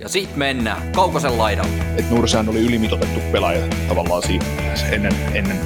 [0.00, 1.72] Ja sit mennään Kaukosen laidalle.
[1.96, 4.44] Et Nursään oli ylimitotettu pelaaja tavallaan siinä
[4.90, 5.56] ennen, ennen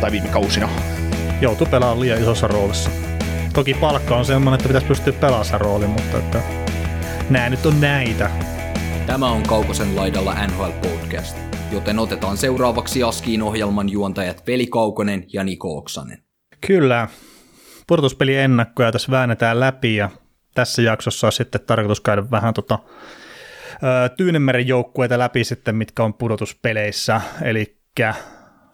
[0.00, 0.68] tai viime kausina.
[1.40, 2.90] Joutu pelaamaan liian isossa roolissa.
[3.54, 6.42] Toki palkka on semmoinen, että pitäisi pystyä pelaamaan rooli, mutta että
[7.30, 8.30] nää nyt on näitä.
[9.06, 11.36] Tämä on Kaukosen laidalla NHL Podcast,
[11.72, 16.22] joten otetaan seuraavaksi Askiin ohjelman juontajat Veli Kaukonen ja Niko Oksanen.
[16.66, 17.08] Kyllä.
[17.86, 20.10] Pudotuspeli ennakkoja tässä väännetään läpi ja
[20.54, 22.78] tässä jaksossa on sitten tarkoitus käydä vähän tota,
[24.16, 27.78] Tyynemeren joukkueita läpi sitten, mitkä on pudotuspeleissä, eli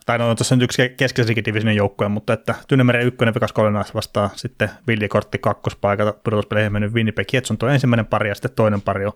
[0.07, 4.71] tai no on yksi keskeisikin divisionin joukkue, mutta että Tyynemeren ykkönen Vegas Goldeneyes vastaa sitten
[4.87, 9.13] villikortti kakkospaikalta pudotuspeleihin mennyt Winnipeg Jets on tuo ensimmäinen pari ja sitten toinen pari on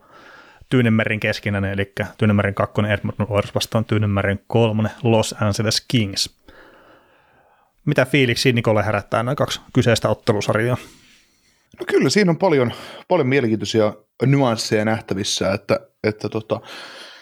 [0.68, 6.38] Tyynemeren keskinäinen, eli Tyynemeren kakkonen Edmonton Oilers vastaan Tyynemeren kolmonen Los Angeles Kings.
[7.84, 10.76] Mitä fiiliksi Nikolle herättää nämä kaksi kyseistä ottelusarjaa?
[11.80, 12.72] No kyllä, siinä on paljon,
[13.08, 13.94] paljon mielenkiintoisia
[14.26, 16.60] nyansseja nähtävissä, että, että tota,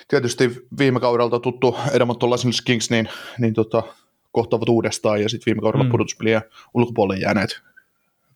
[0.08, 3.82] tietysti viime kaudelta tuttu Edmonton Los Angeles Kings, niin, niin tota,
[4.32, 5.90] kohtaavat uudestaan, ja sitten viime kaudella mm.
[5.90, 6.42] pudotuspeliä
[6.74, 7.60] ulkopuolelle jääneet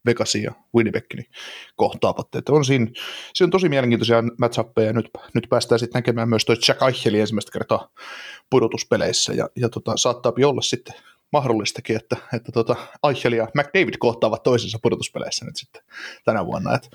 [0.06, 1.26] Vegasin ja Winnipeg niin
[1.76, 2.34] kohtaavat.
[2.34, 2.86] Että on siinä,
[3.34, 7.20] siinä on tosi mielenkiintoisia matchappeja, ja nyt, nyt päästään sitten näkemään myös toi Jack Eicheli
[7.20, 7.88] ensimmäistä kertaa
[8.50, 10.94] pudotuspeleissä, ja, ja tota, saattaa olla sitten
[11.32, 12.76] mahdollistakin, että, että tota,
[13.08, 15.82] Eichel ja McDavid kohtaavat toisensa pudotuspeleissä nyt sitten
[16.24, 16.74] tänä vuonna.
[16.74, 16.90] Et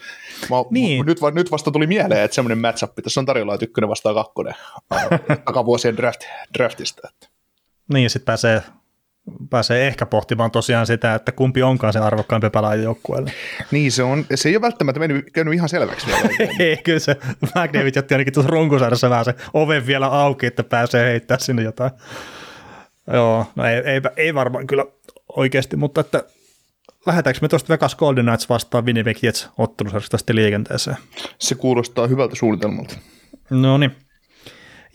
[0.49, 1.05] mä, niin.
[1.05, 4.53] nyt, nyt, vasta tuli mieleen, että semmoinen matchup tässä on tarjolla, että ykkönen vastaa kakkonen
[5.45, 6.21] takavuosien draft,
[6.57, 7.07] draftista.
[7.13, 7.27] Että.
[7.93, 8.61] Niin, ja sitten pääsee,
[9.49, 13.31] pääsee ehkä pohtimaan tosiaan sitä, että kumpi onkaan se arvokkaampi pelaaja joukkueelle.
[13.71, 16.29] Niin, se, on, se ei ole välttämättä mennyt, käynyt ihan selväksi vielä.
[16.59, 21.09] ei, kyllä se McDavid jätti ainakin tuossa runkosarjassa vähän se oven vielä auki, että pääsee
[21.09, 21.91] heittämään sinne jotain
[23.13, 24.85] Joo, no ei, ei, ei varmaan kyllä
[25.35, 26.23] oikeasti, mutta että
[27.05, 30.97] lähdetäänkö me tuosta Vegas Golden Knights vastaan Winnipeg Jets ottelusarjasta sitten liikenteeseen?
[31.39, 32.97] Se kuulostaa hyvältä suunnitelmalta.
[33.49, 33.91] No niin.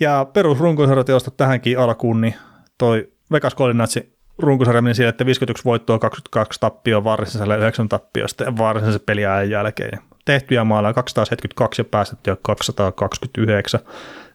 [0.00, 2.34] Ja perusrunkosarjateosta tähänkin alkuun, niin
[2.78, 8.44] toi Vegas Golden Knightsin runkosarja meni siihen, että 51 voittoa, 22 tappioa varsinaisella 9 tappiosta
[8.44, 9.98] ja varsinaisen peliajan jälkeen.
[10.25, 13.81] Tehtyjä maaleja 272 ja päästettyjä 229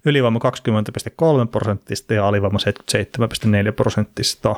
[0.06, 2.60] ylivoima 20,3 prosenttista ja alivoima
[3.68, 4.56] 77,4 prosenttista.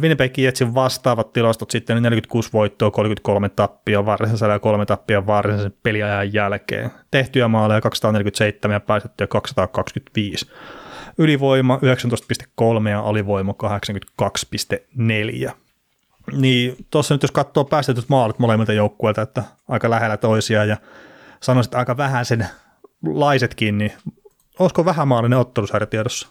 [0.00, 6.32] Winnipeg Jetsin vastaavat tilastot sitten 46 voittoa, 33 tappia varsinaisella ja 3 tappia varsinaisen peliajan
[6.32, 6.90] jälkeen.
[7.10, 10.46] Tehtyjä maaleja 247 ja päästettyjä 225.
[11.18, 11.78] Ylivoima
[12.82, 13.54] 19,3 ja alivoima
[14.22, 15.52] 82,4.
[16.32, 20.76] Niin tuossa nyt jos katsoo päästetyt maalit molemmilta joukkueilta, että aika lähellä toisiaan ja
[21.40, 22.48] sanoisin, että aika vähän sen
[23.12, 23.92] laisetkin, niin
[24.58, 26.28] olisiko vähämaalinen ottelusarja tiedossa?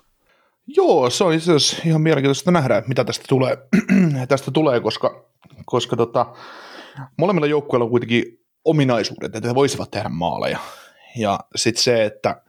[0.67, 1.51] Joo, se on itse
[1.85, 3.57] ihan mielenkiintoista nähdä, mitä tästä tulee,
[4.27, 5.25] tästä tulee koska,
[5.65, 6.25] koska tota,
[7.17, 10.59] molemmilla joukkueilla on kuitenkin ominaisuudet, että he voisivat tehdä maaleja.
[11.17, 12.41] Ja sitten se, että,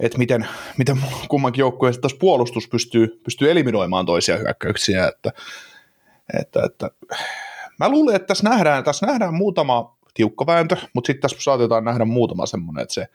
[0.00, 5.08] että miten, miten kummankin joukkueen taas puolustus pystyy, pystyy eliminoimaan toisia hyökkäyksiä.
[5.08, 5.32] Että,
[6.40, 6.90] että, että,
[7.78, 12.04] mä luulen, että tässä nähdään, tässä nähdään muutama tiukka vääntö, mutta sitten tässä saatetaan nähdä
[12.04, 13.06] muutama semmoinen, että se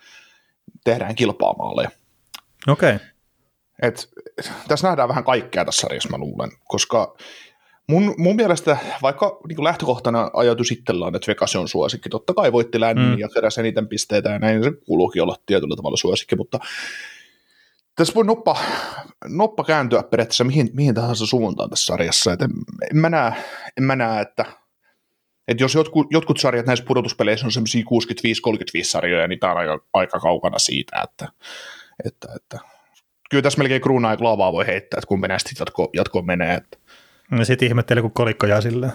[0.83, 1.89] tehdään kilpaamaaleja.
[2.67, 2.95] Okei.
[2.95, 3.07] Okay.
[3.81, 4.09] Et,
[4.67, 7.15] tässä nähdään vähän kaikkea tässä sarjassa, mä luulen, koska
[7.87, 12.79] mun, mun mielestä vaikka niin lähtökohtana ajatus itsellään, että Vegas on suosikki, totta kai voitti
[12.79, 13.19] lännin mm.
[13.19, 16.59] ja keräsi eniten pisteitä ja näin se kuuluukin olla tietyllä tavalla suosikki, mutta
[17.95, 18.57] tässä voi noppa,
[19.27, 22.33] noppa kääntyä periaatteessa mihin, mihin tahansa suuntaan tässä sarjassa.
[22.33, 22.51] Et en,
[22.91, 23.33] en, mä näe,
[23.77, 24.45] en mä näe, että
[25.49, 27.83] että jos jotkut, jotkut sarjat näissä pudotuspeleissä on semmoisia
[28.79, 31.27] 65-35 sarjoja, niin tämä on aika, aika kaukana siitä, että,
[32.05, 32.59] että, että
[33.29, 36.53] kyllä tässä melkein kruunaa ja klaavaa voi heittää, että kumpi näistä jatko, jatkoon menee.
[36.53, 36.77] Että.
[37.39, 38.91] Ja sitten ihmettelee, kun kolikko jää silleen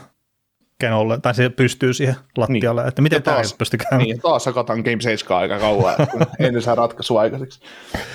[0.79, 2.89] kenolle, tai se pystyy siihen lattialle, niin.
[2.89, 4.09] että miten tämä taas, pystyy käymään.
[4.09, 7.61] Niin, taas sakataan Game 7 aika kauan, kun ennen saa ratkaisua aikaiseksi.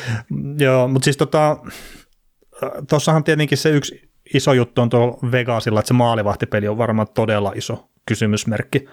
[0.65, 1.57] Joo, mutta siis tota,
[2.89, 7.51] tuossahan tietenkin se yksi iso juttu on tuolla Vegasilla, että se maalivahtipeli on varmaan todella
[7.55, 8.85] iso kysymysmerkki.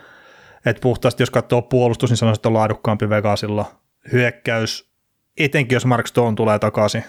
[0.67, 3.65] Et puhtaasti jos katsoo puolustus, niin sanoisin, että on laadukkaampi Vegasilla.
[4.13, 4.91] Hyökkäys,
[5.39, 7.05] etenkin jos Mark Stone tulee takaisin,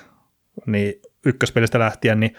[0.66, 0.94] niin
[1.26, 2.36] ykköspelistä lähtien, niin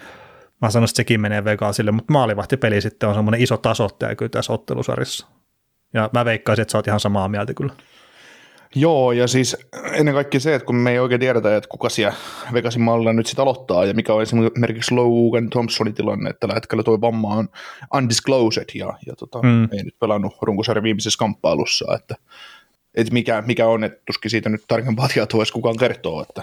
[0.62, 4.52] mä sanoisin, että sekin menee Vegasille, mutta maalivahtipeli sitten on semmoinen iso tasoittaja kyllä tässä
[4.52, 5.26] ottelusarjassa.
[5.94, 7.72] Ja mä veikkaisin, että sä oot ihan samaa mieltä kyllä.
[8.74, 9.56] Joo, ja siis
[9.92, 12.16] ennen kaikkea se, että kun me ei oikein tiedetä, että kuka siellä
[12.52, 16.82] Vegasin mallilla nyt sitten aloittaa, ja mikä on esimerkiksi Logan Thompsonin tilanne, että tällä hetkellä
[16.82, 17.48] tuo vamma on
[17.94, 19.68] undisclosed, ja, ja tota, mm.
[19.72, 22.14] ei nyt pelannut runkosarjan viimeisessä kamppailussa, että,
[22.94, 26.22] että mikä, mikä on, että tuskin siitä nyt tarkempaa tietoa edes kukaan kertoo.
[26.22, 26.42] Että,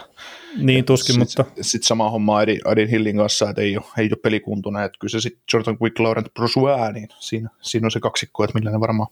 [0.58, 1.46] niin, että tuskin, sit, mutta...
[1.62, 5.12] Sitten sama homma Edin, Edin Hillin kanssa, että ei ole, ei ole pelikuntuna, että kyllä
[5.12, 8.80] se sitten Jordan Quick, Laurent Brosua, niin siinä, siinä on se kaksikko, että millä ne
[8.80, 9.10] varmaan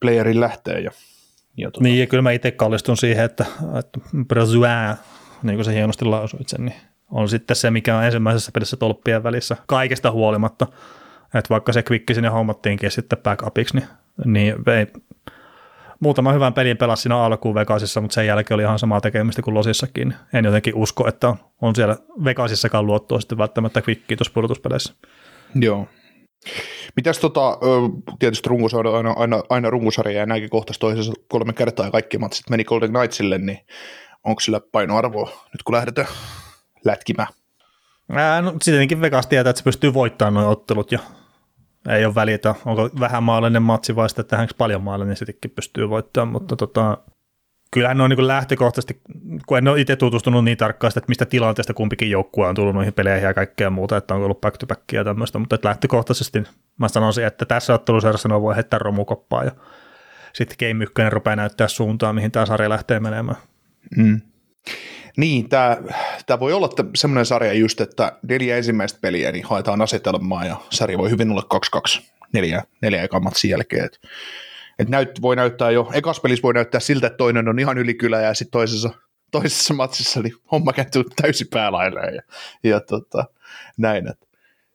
[0.00, 0.90] playerin lähtee, ja
[1.56, 1.84] Ja tuota...
[1.84, 3.44] Niin, ja kyllä mä itse kallistun siihen, että,
[3.78, 4.96] että Brazuin,
[5.42, 6.76] niin kuin se hienosti lausuit sen, niin
[7.10, 10.66] on sitten se, mikä on ensimmäisessä pelissä tolppien välissä kaikesta huolimatta.
[11.34, 13.88] Että vaikka se kvikki sinne hommattiinkin sitten backupiksi, niin,
[14.24, 14.86] niin ei,
[16.00, 19.54] muutama hyvän pelin pelasi siinä alkuun Vegasissa, mutta sen jälkeen oli ihan samaa tekemistä kuin
[19.54, 20.14] Losissakin.
[20.32, 24.94] En jotenkin usko, että on, on siellä Vegasissakaan luottoa sitten välttämättä kvikkiä tuossa pudotuspeleissä.
[25.54, 25.88] Joo.
[26.96, 27.58] Mitäs tota,
[28.18, 32.50] tietysti runkosarja aina, aina, aina runkosarja ja näinkin kohtaisi toisessa kolme kertaa ja kaikki matsit
[32.50, 33.58] meni Golden Knightsille, niin
[34.24, 36.08] onko sillä painoarvoa nyt kun lähdetään
[36.84, 37.28] lätkimään?
[38.10, 40.98] Ää, no, tietenkin Vegas tietää, että se pystyy voittamaan nuo ottelut ja
[41.88, 45.88] ei ole väliä, onko vähän maallinen matsi vai sitten tähänkin paljon maallinen, niin sittenkin pystyy
[45.88, 46.98] voittamaan, mutta tota,
[47.72, 49.00] kyllähän ne on niin lähtökohtaisesti,
[49.46, 52.92] kun en ole itse tutustunut niin tarkkaan, että mistä tilanteesta kumpikin joukkue on tullut noihin
[52.92, 56.42] peleihin ja kaikkea muuta, että on ollut back to back ja tämmöistä, mutta että lähtökohtaisesti
[56.78, 59.50] mä sanoisin, että tässä ottelusarjassa ne voi heittää romukoppaa ja
[60.32, 63.36] sitten Game 1 rupeaa näyttää suuntaan, mihin tämä sarja lähtee menemään.
[63.96, 64.20] Mm.
[65.16, 65.76] Niin, tämä,
[66.26, 70.98] tämä voi olla semmoinen sarja just, että neljä ensimmäistä peliä niin haetaan asetelmaa ja sarja
[70.98, 71.46] voi hyvin olla
[71.98, 72.02] 2-2
[72.32, 73.84] neljä, neljä ekan matsin jälkeen.
[73.84, 74.00] Et,
[74.82, 78.20] et näyt, voi näyttää jo, ekas pelissä voi näyttää siltä, että toinen on ihan ylikylä
[78.20, 78.90] ja sitten toisessa,
[79.30, 82.22] toisessa matsissa niin homma kääntyy täysin päälailleen ja,
[82.70, 83.24] ja tota,
[83.76, 84.08] näin.
[84.08, 84.28] Et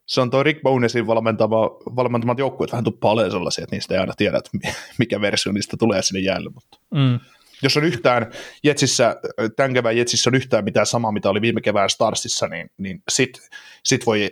[0.06, 1.62] se on tuo Rick Bonesin valmentama,
[1.96, 4.50] valmentamat joukkueet vähän paljon sellaisia, että niistä ei aina tiedä, että
[4.98, 6.50] mikä versio niistä tulee sinne jäälle.
[6.54, 6.78] Mutta.
[6.94, 7.20] Mm
[7.62, 8.32] jos on yhtään
[8.62, 9.16] Jetsissä,
[9.56, 13.48] tämän kevään Jetsissä on yhtään mitään samaa, mitä oli viime kevään Starsissa, niin, niin sit,
[13.84, 14.30] sit voi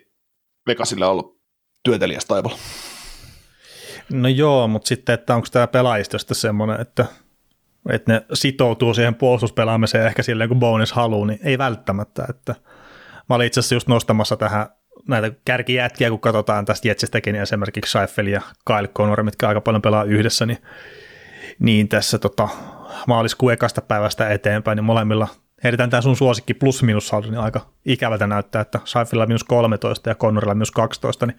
[0.66, 1.34] Vegasille olla
[1.82, 2.58] työtelijäs taivaalla.
[4.12, 7.06] No joo, mutta sitten, että onko tämä pelaajistosta semmoinen, että,
[7.90, 12.26] että ne sitoutuu siihen puolustuspelaamiseen ehkä silleen, kun bonus haluaa, niin ei välttämättä.
[12.30, 12.54] Että
[13.28, 14.66] mä olin itse asiassa just nostamassa tähän
[15.08, 19.82] näitä kärkijätkiä, kun katsotaan tästä Jetsistäkin, niin esimerkiksi Seifel ja Kyle Connor, mitkä aika paljon
[19.82, 20.58] pelaa yhdessä, niin,
[21.58, 22.48] niin tässä tota,
[23.06, 25.28] maaliskuun ekasta päivästä eteenpäin, niin molemmilla
[25.64, 30.10] heitetään tämä sun suosikki plus minus saldo, niin aika ikävältä näyttää, että Saifilla minus 13
[30.10, 31.36] ja Connorilla minus 12, niin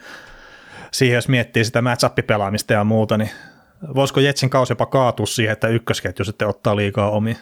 [0.92, 3.30] siihen jos miettii sitä match-pelaamista ja muuta, niin
[3.96, 7.36] voisiko Jetsin kausi jopa kaatua siihen, että ykkösketju sitten ottaa liikaa omia?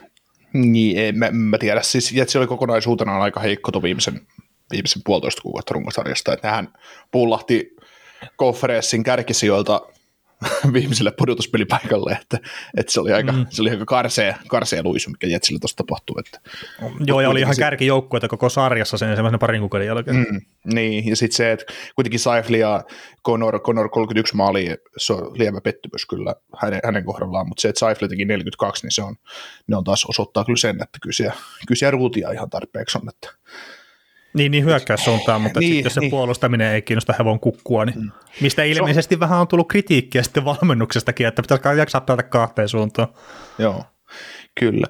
[0.53, 1.81] Niin, en mä, mä tiedä.
[1.81, 4.21] Siis Jetsi oli kokonaisuutena aika heikko tuon viimeisen,
[4.71, 6.73] viimeisen puolitoista kuukautta runkosarjasta, että nehän
[7.11, 7.75] pullahti
[8.35, 9.81] konferenssin kärkisijoilta
[10.73, 12.39] viimeiselle pudotuspelipaikalle, että,
[12.77, 13.45] että se oli aika, mm.
[13.49, 16.15] se oli aika karsea, karsea luisu, mikä Jetsillä tuossa tapahtui.
[16.19, 16.39] Että,
[17.05, 20.17] Joo, ja oli ihan kärkijoukkueita koko sarjassa sen ensimmäisen parin kuukauden jälkeen.
[20.17, 20.41] Mm,
[20.73, 21.65] niin, ja sitten se, että
[21.95, 22.83] kuitenkin Saifli ja
[23.25, 27.79] Conor, Conor 31 maali, se on lievä pettymys kyllä hänen, hänen kohdallaan, mutta se, että
[27.79, 29.15] Saifli teki 42, niin se on,
[29.67, 31.35] ne on taas osoittaa kyllä sen, että kyllä siellä,
[31.67, 33.29] kyllä siellä ruutia ihan tarpeeksi on, että
[34.35, 34.65] niin, niin
[34.95, 36.11] suuntaan, mutta niin, sitten jos se niin.
[36.11, 38.11] puolustaminen ei kiinnosta hevon kukkua, niin mm.
[38.41, 39.19] mistä ilmeisesti on...
[39.19, 43.07] vähän on tullut kritiikkiä sitten valmennuksestakin, että pitäisi jaksaa pelata kahteen suuntaan.
[43.57, 43.83] Joo,
[44.59, 44.87] kyllä.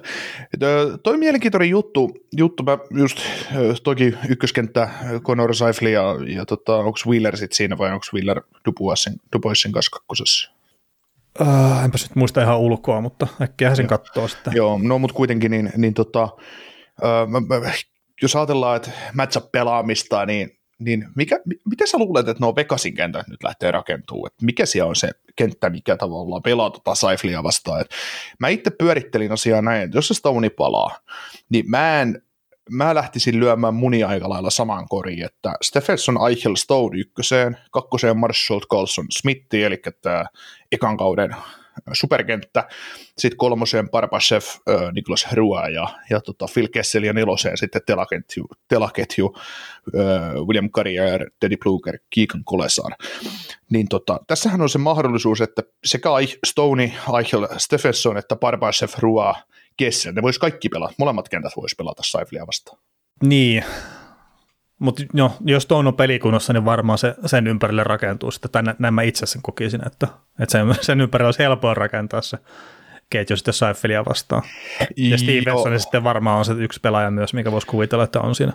[1.02, 3.18] Toi mielenkiintoinen juttu, juttu mä just
[3.82, 4.88] toki ykköskenttä
[5.22, 8.42] Conor Seifli ja, ja tota, onko Wheeler sitten siinä vai onko Wheeler
[9.32, 10.50] Duboisin kanssa kakkosessa?
[11.40, 14.52] Uh, enpä nyt muista ihan ulkoa, mutta äkkiä sen katsoo sitten.
[14.56, 16.28] Joo, no mutta kuitenkin niin, niin tota,
[17.28, 17.72] mä, mä
[18.22, 21.40] jos ajatellaan, että matchup-pelaamista, niin, niin mikä,
[21.70, 24.26] miten sä luulet, että nuo Vegasin kentät nyt lähtee rakentumaan?
[24.26, 27.80] Että mikä siellä on se kenttä, mikä tavallaan pelaa tota Saiflia vastaan?
[27.80, 27.90] Et
[28.38, 30.98] mä itse pyörittelin asiaa näin, että jos se Stone palaa,
[31.50, 32.22] niin mä en
[32.70, 38.60] mä lähtisin lyömään muni aika lailla samaan koriin, että Stephenson, Eichel, Stone ykköseen, kakkoseen Marshall,
[38.60, 40.24] Carlson, Smithi, eli tämä
[40.72, 41.36] ekan kauden
[41.92, 42.68] superkenttä,
[43.18, 48.46] sitten kolmoseen Barbashev, äh, Niklas Hrua ja, ja tota Phil Kessel ja neloseen sitten telaketju,
[48.68, 52.92] telaketju äh, William Carrier, Teddy Pluger, Keegan Kolesar.
[53.70, 56.08] Niin tota, tässähän on se mahdollisuus, että sekä
[56.46, 59.34] Stone, Eichel, Stephenson että Barbashev, Hrua,
[59.76, 62.78] Kessel, ne vois kaikki pelata, molemmat kentät vois pelata Saiflia vastaan.
[63.22, 63.64] Niin,
[64.78, 68.94] mutta no, jos tuon on pelikunnossa, niin varmaan se, sen ympärille rakentuu sitten, tai näin
[68.94, 70.08] mä itse sen kokisin, että,
[70.40, 72.38] että sen, sen ympärille olisi helppoa rakentaa se
[73.10, 74.42] ketju sitten Seifelia vastaan.
[74.96, 78.52] Ja Stevenson sitten varmaan on se yksi pelaaja myös, mikä voisi kuvitella, että on siinä.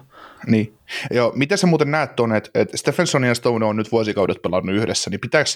[0.47, 0.77] Niin.
[1.11, 4.75] Joo, miten sä muuten näet tuonne, että, että Stephenson ja Stone on nyt vuosikaudet pelannut
[4.75, 5.49] yhdessä, niin pitääkö,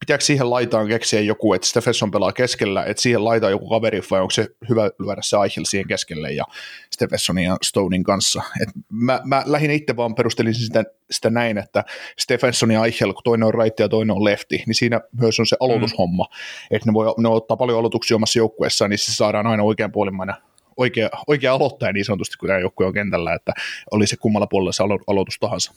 [0.00, 4.20] pitääkö siihen laitaan keksiä joku, että Stephenson pelaa keskellä, että siihen laitaan joku kaveri, vai
[4.20, 6.44] onko se hyvä lyödä se Eichel siihen keskelle ja
[6.90, 8.42] Stephensonin ja Stonein kanssa.
[8.62, 11.84] Et mä, mä lähinnä itse vaan perustelin sitä, sitä näin, että
[12.18, 15.46] Stephenson ja Eichel, kun toinen on right ja toinen on lefti, niin siinä myös on
[15.46, 16.76] se aloitushomma, mm.
[16.76, 20.34] että ne voi ne ottaa paljon aloituksia omassa joukkueessaan, niin se saadaan aina oikean puolimmainen
[20.76, 23.52] oikea, oikea aloittaja niin sanotusti, kun tämä joukkue on kentällä, että
[23.90, 25.72] oli se kummalla puolella se alo- aloitus tahansa.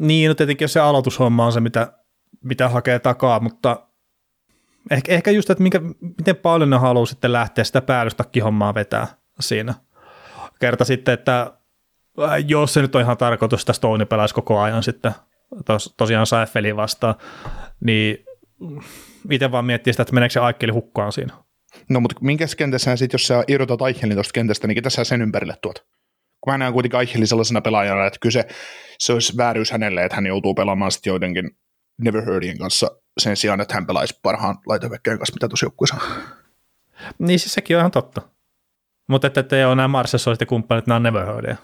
[0.00, 1.92] Niin, no tietenkin se aloitushomma on se, mitä,
[2.44, 3.86] mitä hakee takaa, mutta
[4.90, 9.06] Ehkä, ehkä just, että minkä, miten paljon ne haluaa sitten lähteä sitä päällystakki-hommaa vetää
[9.40, 9.74] siinä.
[10.60, 11.52] Kerta sitten, että
[12.48, 15.12] jos se nyt on ihan tarkoitus, että Stone pelaisi koko ajan sitten
[15.64, 17.14] tos, tosiaan Saifeli vastaan,
[17.84, 18.24] niin
[19.30, 21.34] itse vaan miettii sitä, että meneekö se Aikkeli hukkaan siinä.
[21.88, 25.22] No mutta minkä kentässä sitten, jos sä irrotat Aichelin tuosta kentästä, niin ketä sä sen
[25.22, 25.86] ympärille tuot?
[26.40, 28.46] Kun mä näen kuitenkin Aichelin sellaisena pelaajana, että kyse
[28.98, 31.50] se olisi vääryys hänelle, että hän joutuu pelaamaan sitten joidenkin
[31.98, 35.96] Never Heardien kanssa sen sijaan, että hän pelaisi parhaan laitavekkeen kanssa, mitä tuossa joukkueessa.
[37.18, 38.22] Niin siis sekin on ihan totta.
[39.08, 41.56] Mutta että te on nämä Marsesoiset ja kumppanit, nämä on Never Heardia.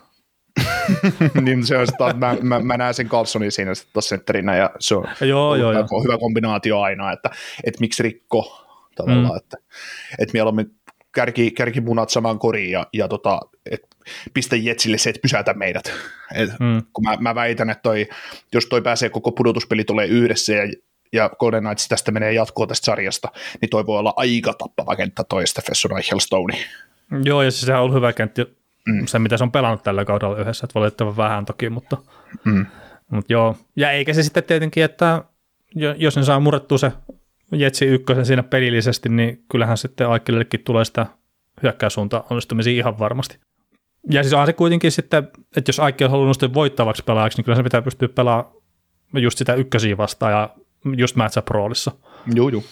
[1.43, 4.95] niin se on sitä, mä, mä, mä, näen sen Carlsonin siinä sitten sentterinä ja se
[4.95, 6.03] on joo, joo, hyvä, joo.
[6.03, 7.31] hyvä kombinaatio aina, että,
[7.65, 9.37] että miksi rikko tavallaan, mm.
[9.37, 9.57] että,
[10.19, 10.75] että mieluummin
[11.13, 13.81] kärki, kärkimunat samaan koriin ja, ja tota, et
[14.35, 15.93] pistä Jetsille se, että pysäytä meidät.
[16.35, 16.83] Et, mm.
[16.93, 18.09] Kun mä, mä, väitän, että toi,
[18.55, 20.73] jos toi pääsee koko pudotuspeli tulee yhdessä ja,
[21.13, 23.29] ja Golden Knights tästä menee jatkoa tästä sarjasta,
[23.61, 26.59] niin toi voi olla aika tappava kenttä toi Stephenson Stone.
[27.25, 28.47] Joo, ja siis sehän on ollut hyvä kenttä,
[28.89, 29.07] mm.
[29.07, 31.97] se mitä se on pelannut tällä kaudella yhdessä, että valitettavan vähän toki, mutta,
[32.45, 32.67] mm.
[33.11, 33.57] mutta joo.
[33.77, 35.25] Ja eikä se sitten tietenkin, että
[35.97, 36.93] jos ne saa murrettua se
[37.53, 41.07] Jetsi ykkösen siinä pelillisesti, niin kyllähän sitten Aikkelillekin tulee sitä
[41.63, 43.39] hyökkäyssuunta onnistumisia ihan varmasti.
[44.11, 47.45] Ja siis on se kuitenkin sitten, että jos Aikki on halunnut sitten voittavaksi pelaajaksi, niin
[47.45, 48.55] kyllä se pitää pystyä pelaamaan
[49.15, 50.51] just sitä ykkösiä vastaan ja
[50.97, 51.93] just matchup roolissa.
[52.35, 52.63] Joo, joo.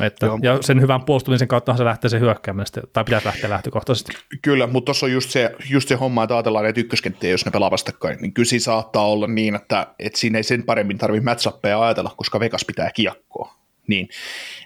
[0.00, 4.12] Että, ja sen hyvän puolustumisen kautta se lähtee se hyökkääminen, tai pitäisi lähteä lähtökohtaisesti.
[4.42, 7.50] Kyllä, mutta tuossa on just se, just se homma, että ajatellaan että ykköskenttiä, jos ne
[7.50, 11.82] pelaa vastakkain, niin kyllä saattaa olla niin, että, että siinä ei sen paremmin tarvitse matchappeja
[11.82, 14.08] ajatella, koska Vegas pitää kiekkoa niin,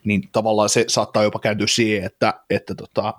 [0.04, 3.14] niin tavallaan se saattaa jopa kääntyä siihen, että, että tota,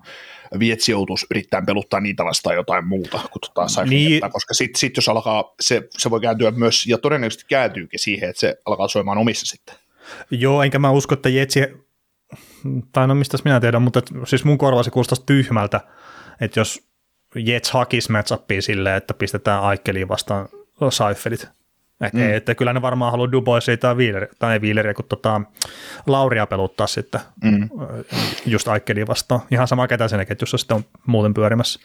[0.60, 4.22] Vietsi joutuisi yrittämään peluttaa niitä vastaan jotain muuta kuin tota niin.
[4.32, 8.40] koska sitten sit jos alkaa, se, se voi kääntyä myös, ja todennäköisesti kääntyykin siihen, että
[8.40, 9.76] se alkaa soimaan omissa sitten.
[10.32, 11.60] Joo, enkä mä usko, että Jetsi,
[12.92, 15.82] tai no mistä minä tiedän, mutta siis mun korva se kuulostaisi tyhmältä,
[16.42, 16.90] että jos
[17.36, 20.50] Jets hakisi matchupia silleen, että pistetään Aikkeliin vastaan
[20.90, 21.48] Seifelit,
[22.02, 22.34] et, mm.
[22.34, 25.42] että kyllä ne varmaan haluaa Duboisia tai, Wheeler, tai ei Wheeleria, kun tota,
[26.08, 27.70] Lauria peluttaa sitten mm.
[28.46, 29.42] just Aikkelia vastaan.
[29.52, 31.80] Ihan sama ketä sen ketjussa sitten on muuten pyörimässä.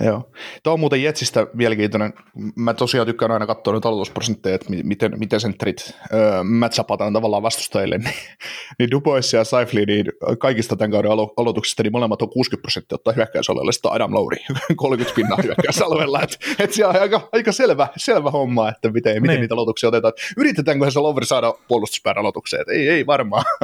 [0.00, 0.30] Joo.
[0.62, 2.12] Tuo on muuten Jetsistä mielenkiintoinen.
[2.56, 7.98] Mä tosiaan tykkään aina katsoa nyt aloitusprosentteja, että miten, miten sentterit öö, matchapataan tavallaan vastustajille.
[8.78, 10.06] niin, Dubois ja Saifli, niin
[10.38, 14.36] kaikista tämän kauden alo- aloituksista, niin molemmat on 60 prosenttia ottaa hyökkäysalueelle, sitten Adam Lauri
[14.76, 16.22] 30 pinnaa hyökkäysalueella.
[16.22, 19.88] Että et se on aika, aika selvä, selvä homma, että miten, miten niin niitä aloituksia
[19.88, 20.12] otetaan.
[20.36, 22.64] Yritetäänkö se Lover saada puolustuspään aloitukseen?
[22.68, 23.44] Ei, ei varmaan.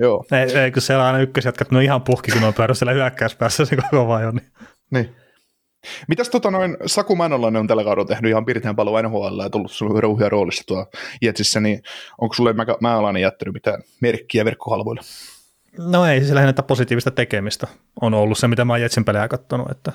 [0.00, 0.24] Joo.
[0.32, 3.64] Ei, ei, kun siellä on aina ykkösjätkät, no ihan puhki, kun on pyörä siellä hyökkäyspäässä
[3.64, 4.34] se koko ajan.
[4.34, 4.46] Niin.
[4.90, 5.16] niin.
[6.08, 9.72] Mitäs tota noin, Saku Mänolainen on tällä kaudella tehnyt ihan pirteän paljon NHL ja tullut
[9.72, 10.86] sinulle rauhia roolissa tuolla
[11.22, 11.82] Jetsissä, niin
[12.20, 15.02] onko sulle Mäalainen jättänyt mitään merkkiä verkkohalvoilla?
[15.78, 17.66] No ei, siis lähinnä positiivista tekemistä
[18.00, 19.92] on ollut se, mitä mä oon Jetsin pelejä katsonut, että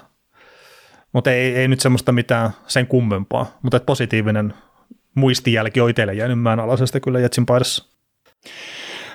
[1.13, 4.53] mutta ei, ei nyt semmoista mitään sen kummempaa, mutta positiivinen
[5.15, 7.85] muistijälki on itselle jäänyt alaisesta kyllä Jetsin paidassa.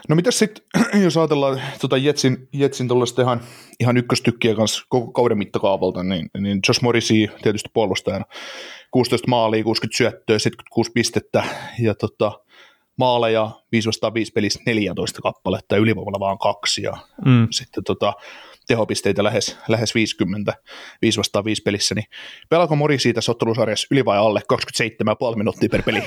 [0.08, 0.64] No mitä sitten,
[1.04, 2.88] jos ajatellaan tuota Jetsin, Jetsin
[3.20, 3.40] ihan,
[3.80, 8.24] ihan ykköstykkiä kanssa koko kauden mittakaavalta, niin, niin Josh Morrissey tietysti puolustajana
[8.90, 11.44] 16 maalia, 60 syöttöä, 76 pistettä
[11.78, 12.32] ja tota,
[12.96, 17.48] maaleja 5 vastaan 5 pelissä 14 kappaletta ja ylivoimalla vaan kaksi ja mm.
[17.50, 18.12] sitten tota,
[18.68, 20.54] tehopisteitä lähes, lähes 50,
[21.02, 22.06] 5 vastaan 5 pelissä, niin
[22.48, 24.40] pelaako Mori siitä ottelusarjassa yli vai alle
[25.32, 26.02] 27,5 minuuttia per peli?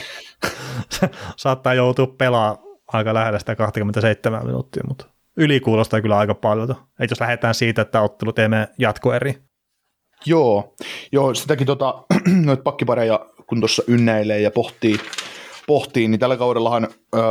[1.36, 2.58] Saattaa joutua pelaa
[2.88, 5.06] aika lähellä sitä 27 minuuttia, mutta
[5.36, 6.76] yli kuulostaa kyllä aika paljon.
[7.00, 9.34] Ei jos lähdetään siitä, että ottelu teemme jatkoeri.
[10.26, 10.74] Joo,
[11.12, 12.04] joo sitäkin tota,
[12.46, 14.98] noita pakkipareja, kun tuossa ynnäilee ja pohtii,
[15.66, 17.22] pohtii, niin tällä kaudellahan öö,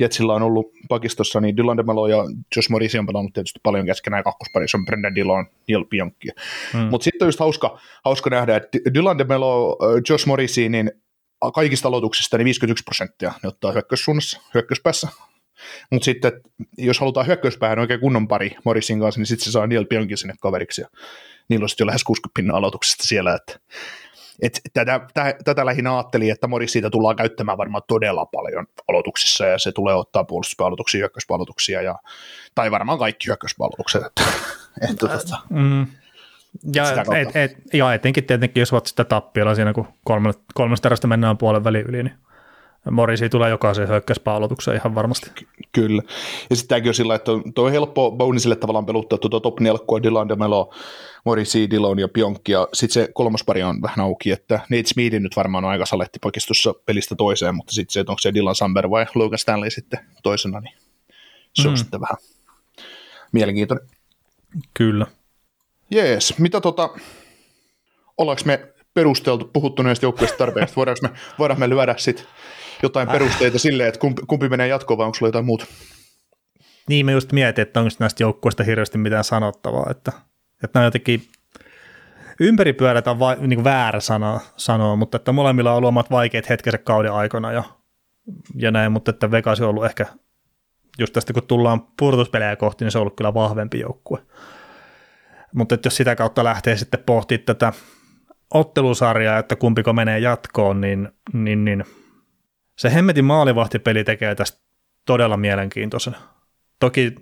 [0.00, 2.24] Jetsillä on ollut pakistossa, niin Dylan DeMelo ja
[2.56, 6.28] Josh Morrissey on pelannut tietysti paljon keskenään, kakkosparissa on Brendan Dillon, Neil Bianchi.
[6.72, 6.80] Hmm.
[6.80, 9.78] Mutta sitten on just hauska, hauska nähdä, että Dylan DeMelo,
[10.08, 10.92] Josh Morrissey, niin
[11.54, 15.08] kaikista aloituksista niin 51 prosenttia ne ottaa hyökkäyssuunnassa, hyökkäyspäässä.
[15.90, 16.32] Mutta sitten,
[16.78, 20.34] jos halutaan hyökkäyspäähän oikein kunnon pari Morrisin kanssa, niin sitten se saa Neil Bionkin sinne
[20.40, 20.80] kaveriksi.
[20.80, 20.88] Ja
[21.48, 23.60] niillä on sitten jo lähes 60 pinnan aloituksesta siellä, että
[24.42, 29.46] et tätä, tätä, tätä lähinnä ajattelin, että Moris siitä tullaan käyttämään varmaan todella paljon aloituksissa
[29.46, 31.98] ja se tulee ottaa puolustuspalautuksia, hyökkäyspalautuksia ja,
[32.54, 34.02] tai varmaan kaikki hyökkäyspalautukset.
[34.04, 34.22] Että,
[34.90, 35.86] että, että, mm.
[36.74, 36.84] Ja,
[37.16, 41.64] et, et, ja etenkin tietenkin, jos olet sitä tappiolla siinä, kun kolme, kolmesta mennään puolen
[41.64, 42.14] välin yli, niin
[42.90, 45.30] Morisi tulee jokaisen hyökkäyspääolotukseen ihan varmasti.
[45.34, 46.02] Ky- kyllä.
[46.50, 50.02] Ja sitten tämäkin on sillä, että tuo on helppo Bonisille tavallaan peluttaa tuota top 4
[50.02, 50.74] Dylan Demelo,
[51.24, 55.22] Morisi, Dillon ja Pionkki, ja sitten se kolmas pari on vähän auki, että Nate Smeedin
[55.22, 58.54] nyt varmaan on aika saletti pakistossa pelistä toiseen, mutta sitten se, että onko se Dylan
[58.54, 60.74] Samber vai Logan Stanley sitten toisena, niin
[61.54, 61.78] se on mm.
[61.78, 62.16] sitten vähän
[63.32, 63.88] mielenkiintoinen.
[64.74, 65.06] Kyllä.
[65.90, 66.90] Jees, mitä tota,
[68.18, 72.26] ollaanko me perusteltu, puhuttu näistä joukkueista tarpeeksi, voidaanko me, voidaan me lyödä sitten
[72.82, 75.66] jotain perusteita sille, että kumpi, kumpi menee jatkoon vai onko sulla jotain muuta?
[76.88, 80.12] Niin, mä just mietin, että onko näistä joukkueista hirveästi mitään sanottavaa, että,
[80.64, 81.22] että nämä jotenkin
[82.40, 86.82] ympäripyörät on va, niin väärä sana sanoa, mutta että molemmilla on ollut omat vaikeat hetkeiset
[86.82, 87.64] kauden aikana ja,
[88.54, 90.06] ja näin, mutta että Vegas on ollut ehkä,
[90.98, 94.22] just tästä kun tullaan purtuspelejä kohti, niin se on ollut kyllä vahvempi joukkue.
[95.54, 97.72] Mutta että jos sitä kautta lähtee sitten pohtimaan tätä
[98.54, 101.84] ottelusarjaa, että kumpiko menee jatkoon, niin, niin, niin
[102.78, 104.60] se hemmetin maalivahtipeli tekee tästä
[105.06, 106.16] todella mielenkiintoisen.
[106.78, 107.14] Toki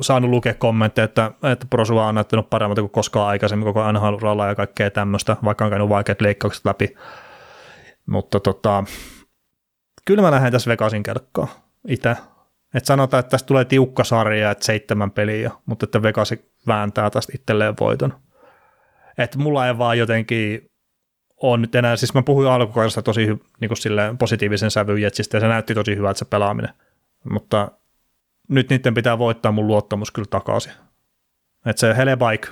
[0.00, 4.54] saanut lukea kommentteja, että, että Prosua on näyttänyt paremmalta kuin koskaan aikaisemmin koko nhl ja
[4.54, 6.94] kaikkea tämmöistä, vaikka on käynyt vaikeat leikkaukset läpi.
[8.06, 8.84] Mutta tota,
[10.04, 11.48] kyllä mä lähden tässä Vegasin kelkkaan
[11.88, 12.10] itse.
[12.74, 16.34] Että sanotaan, että tästä tulee tiukka sarja, että seitsemän peliä, mutta että Vegas
[16.66, 18.14] vääntää tästä itselleen voiton.
[19.20, 20.70] Että mulla ei vaan jotenkin
[21.36, 25.40] on nyt enää, siis mä puhuin alkukaudesta tosi niin kuin silleen, positiivisen sävyn Jetsistä ja
[25.40, 26.74] se näytti tosi hyvältä se pelaaminen,
[27.30, 27.70] mutta
[28.48, 30.72] nyt niiden pitää voittaa mun luottamus kyllä takaisin.
[31.66, 32.48] Että se Helebaik,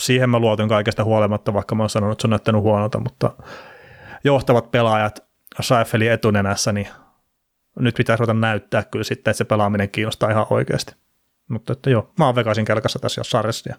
[0.00, 3.30] siihen mä luotin kaikesta huolimatta, vaikka mä oon sanonut, että se on näyttänyt huonolta, mutta
[4.24, 5.24] johtavat pelaajat
[5.60, 6.88] Seifelin etunenässä, niin
[7.78, 10.94] nyt pitäisi ruveta näyttää kyllä sitten, että se pelaaminen kiinnostaa ihan oikeasti.
[11.48, 13.76] Mutta että joo, mä oon Vegasin kelkassa tässä sarjassa ja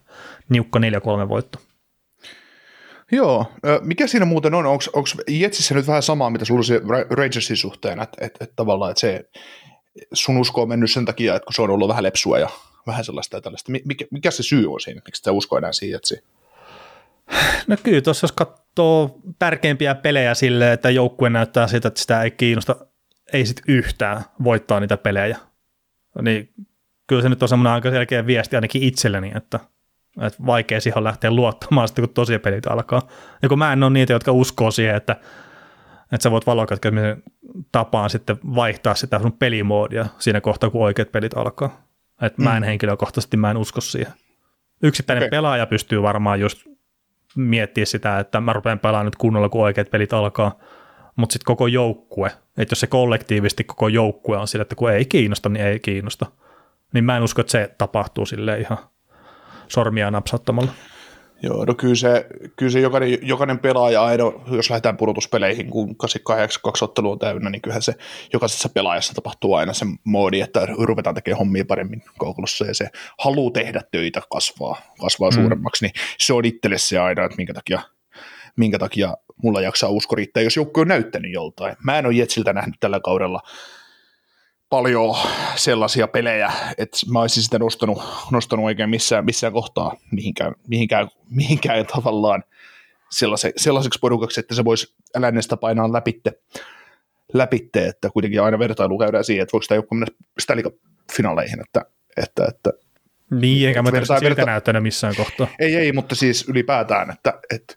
[0.50, 0.80] niukka
[1.26, 1.60] 4-3 voitto.
[3.12, 3.46] Joo,
[3.82, 4.66] mikä siinä muuten on?
[4.66, 9.02] Onko Jetsissä nyt vähän samaa, mitä sulla oli Rangersin suhteen, että et, et tavallaan että
[9.02, 9.30] se
[10.14, 12.50] sun usko on mennyt sen takia, että kun se on ollut vähän lepsua ja
[12.88, 13.72] vähän sellaista ja tällaista.
[13.86, 16.24] Mikä, mikä se syy on siinä, miksi sä usko enää siihen Jetsiin?
[17.68, 22.32] No kyllä, tuossa jos katsoo tärkeimpiä pelejä silleen, että joukkue näyttää sitä, että sitä ei
[22.32, 22.76] kiinnosta,
[23.34, 25.38] ei sit yhtään voittaa niitä pelejä,
[26.22, 26.54] niin
[27.08, 29.60] kyllä se nyt on semmoinen aika selkeä viesti ainakin itselleni, että–
[30.22, 33.02] että vaikea siihen lähteä luottamaan sitten, kun tosi pelit alkaa.
[33.42, 35.16] Ja kun mä en ole niitä, jotka uskoo siihen, että,
[36.12, 37.24] että sä voit valokatkemisen
[37.72, 41.88] tapaan sitten vaihtaa sitä sun pelimoodia siinä kohtaa, kun oikeat pelit alkaa.
[42.22, 42.66] Että mä en mm.
[42.66, 44.14] henkilökohtaisesti mä en usko siihen.
[44.84, 45.30] Yksittäinen okay.
[45.30, 46.68] pelaaja pystyy varmaan just
[47.36, 50.60] miettiä sitä, että mä rupean pelaamaan nyt kunnolla, kun oikeat pelit alkaa,
[51.16, 55.06] mutta sitten koko joukkue, että jos se kollektiivisesti koko joukkue on sillä, että kun ei
[55.06, 56.26] kiinnosta, niin ei kiinnosta,
[56.94, 58.78] niin mä en usko, että se tapahtuu sille ihan
[59.68, 60.72] sormia napsauttamalla.
[61.42, 62.26] Joo, no kyllä se,
[62.56, 67.50] kyllä se jokainen, jokainen pelaaja aina, jos lähdetään pudotuspeleihin, kun 88 kaksi ottelua on täynnä,
[67.50, 67.94] niin kyllähän se
[68.34, 73.52] jokaisessa pelaajassa tapahtuu aina se moodi, että ruvetaan tekemään hommia paremmin koukulussa ja se halu
[73.52, 75.36] tehdä töitä kasvaa, kasvaa mm.
[75.36, 77.82] suuremmaksi, niin se on itselle se aina, että minkä takia,
[78.56, 81.76] minkä takia mulla jaksaa usko riittää, jos joukko on näyttänyt joltain.
[81.84, 83.42] Mä en ole Jetsiltä nähnyt tällä kaudella
[84.70, 85.16] paljon
[85.56, 88.02] sellaisia pelejä, että mä olisin sitä nostanut,
[88.32, 92.44] nostanut oikein missään, missään kohtaa mihinkään, mihinkään, mihinkään tavallaan
[93.10, 96.32] sellaise, sellaiseksi porukaksi, että se voisi lännestä painaa läpitte,
[97.34, 100.64] läpitte, että kuitenkin aina vertailu käydään siihen, että voiko sitä joku mennä Stanley
[101.14, 101.86] finaaleihin, että,
[102.18, 102.72] että, että
[103.32, 105.48] niin, eikä mä verta, verta, näyttänyt missään kohtaa.
[105.60, 107.76] Ei, ei, mutta siis ylipäätään, että, että,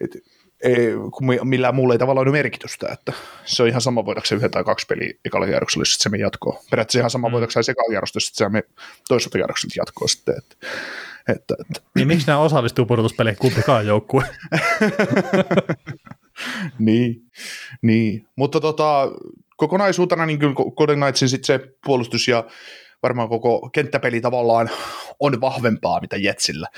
[0.00, 0.18] että
[0.64, 3.12] ei, kun millään muulla ei tavallaan ole merkitystä, että
[3.44, 6.16] se on ihan sama voidaanko se yhden tai kaksi peliä ekalla kierroksella, jos se me
[6.16, 6.64] jatkoo.
[6.70, 7.32] Periaatteessa ihan sama mm.
[7.32, 8.62] voidaanko se ekalla kierrosta, jos se me
[9.08, 10.34] toisella kierroksella jatkoa sitten.
[10.38, 10.56] Että,
[11.28, 11.80] että, että.
[11.94, 14.24] Niin miksi nämä osallistuu pudotuspeleihin kumpikaan joukkue?
[16.78, 17.22] niin,
[17.82, 19.08] niin, mutta tota,
[19.56, 22.44] kokonaisuutena niin kyllä Golden Knightsin sit se puolustus ja
[23.04, 24.70] varmaan koko kenttäpeli tavallaan
[25.20, 26.68] on vahvempaa mitä Jetsillä,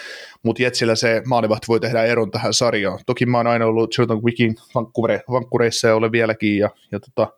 [0.43, 2.99] mutta Jetsillä se maalivahti voi tehdä eron tähän sarjaan.
[3.07, 4.55] Toki mä oon aina ollut Jonathan Wickin
[5.31, 7.33] vankkureissa ja olen vieläkin, ja, ja, tota,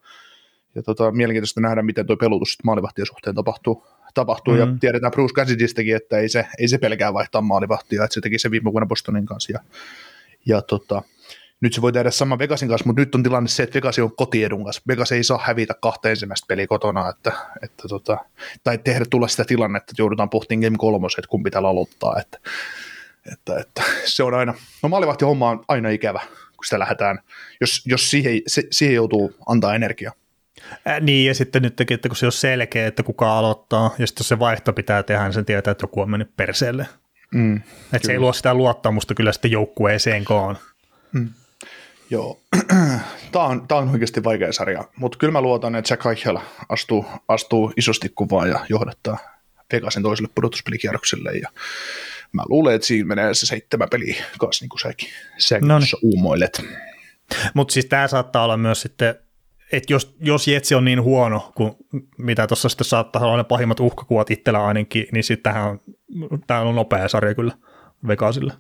[0.75, 3.87] ja tota, mielenkiintoista nähdä, miten tuo pelutus maalivahtien suhteen tapahtuu.
[4.15, 4.73] tapahtuu mm-hmm.
[4.73, 8.39] Ja tiedetään Bruce Cassidystäkin, että ei se, ei se pelkää vaihtaa maalivahtia, että se teki
[8.39, 9.53] se viime vuonna Bostonin kanssa.
[9.53, 9.61] Ja,
[10.47, 11.03] ja tota,
[11.61, 14.17] nyt se voi tehdä sama Vegasin kanssa, mutta nyt on tilanne se, että Vegas on
[14.17, 14.83] kotiedun kanssa.
[14.89, 18.19] Vegas ei saa hävitä kahta ensimmäistä peliä kotona, että, että tota,
[18.65, 22.17] tai tehdä tulla sitä tilannetta, että joudutaan pohtimaan Game 3, että kun pitää aloittaa.
[22.21, 22.39] Että,
[23.33, 26.21] että, että, se on aina, no maalivahti homma on aina ikävä,
[26.57, 27.19] kun sitä lähdetään,
[27.61, 30.13] jos, jos siihen, se, siihen joutuu antaa energiaa.
[30.89, 34.07] Äh, niin, ja sitten nyt teki, että kun se on selkeä, että kuka aloittaa, ja
[34.07, 36.87] sitten jos se vaihto pitää tehdä, niin sen tietää, että joku on mennyt perseelle.
[37.35, 37.57] Mm,
[37.93, 40.59] että se ei luo sitä luottamusta kyllä sitten joukkueeseenkaan.
[41.13, 41.29] Mm.
[42.11, 42.41] Joo,
[43.33, 47.07] tämä on, tämä on oikeasti vaikea sarja, mutta kyllä mä luotan, että Jack Eichel astuu,
[47.29, 49.19] astuu isosti kuvaan ja johdattaa
[49.73, 51.49] Vegasin toiselle pudotuspelikierrokselle ja
[52.33, 55.69] mä luulen, että siinä menee se seitsemän peliä kanssa, niin kuin säkin, säkin
[56.03, 56.63] uumoilet.
[57.55, 59.15] Mutta siis tämä saattaa olla myös sitten,
[59.73, 61.73] että jos, jos Jetsi on niin huono, kuin
[62.19, 65.81] mitä tuossa sitten saattaa olla ne pahimmat uhkakuvat itsellä ainakin, niin sitten tämähän on,
[66.47, 67.53] tämä on nopea sarja kyllä
[68.07, 68.53] Vegasille.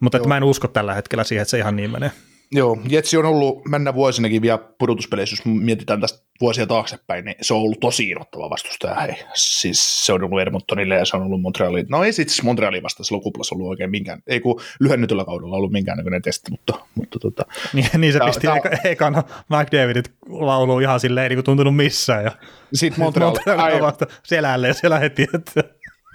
[0.00, 2.10] Mutta että mä en usko tällä hetkellä siihen, että se ihan niin menee.
[2.52, 7.54] Joo, Jetsi on ollut mennä vuosinakin vielä pudotuspeleissä, jos mietitään tästä vuosia taaksepäin, niin se
[7.54, 8.94] on ollut tosi innoittava vastustaja.
[8.94, 9.14] Hei.
[9.34, 11.86] Siis se on ollut Edmontonille ja se on ollut Montrealin.
[11.88, 15.72] No ei sitten Montrealin vasta silloin kuplassa ollut oikein minkään, ei kun lyhennetyllä kaudella ollut
[15.72, 20.82] minkäännäköinen testi, mutta, mutta tota, Niin, niin se Tää- pisti tää- eka, ekana McDavidit lauluun
[20.82, 22.24] ihan silleen, ei niinku tuntunut missään.
[22.24, 22.30] Ja
[22.74, 25.26] sitten Montreal, Montreal vasta selälleen siellä heti.
[25.34, 25.64] Että.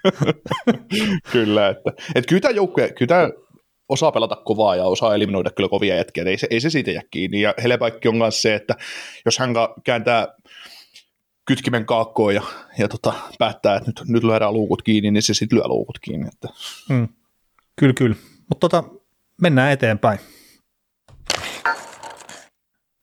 [1.32, 3.30] kyllä, että, että kyllä tämä joukkue, kyllä tämä
[3.92, 7.04] osaa pelata kovaa ja osaa eliminoida kyllä kovia jätkiä, ei se, ei se siitä jää
[7.12, 7.42] kiinni.
[7.42, 8.76] Ja Helepaikki on myös se, että
[9.26, 10.28] jos hän kääntää
[11.46, 12.42] kytkimen kaakkoon ja,
[12.78, 16.28] ja tota, päättää, että nyt, nyt lyödään luukut kiinni, niin se sitten lyö luukut kiinni.
[16.28, 16.48] Että.
[16.90, 17.08] Mm.
[17.76, 18.16] Kyllä, kyllä.
[18.50, 18.84] Mutta tota,
[19.42, 20.20] mennään eteenpäin.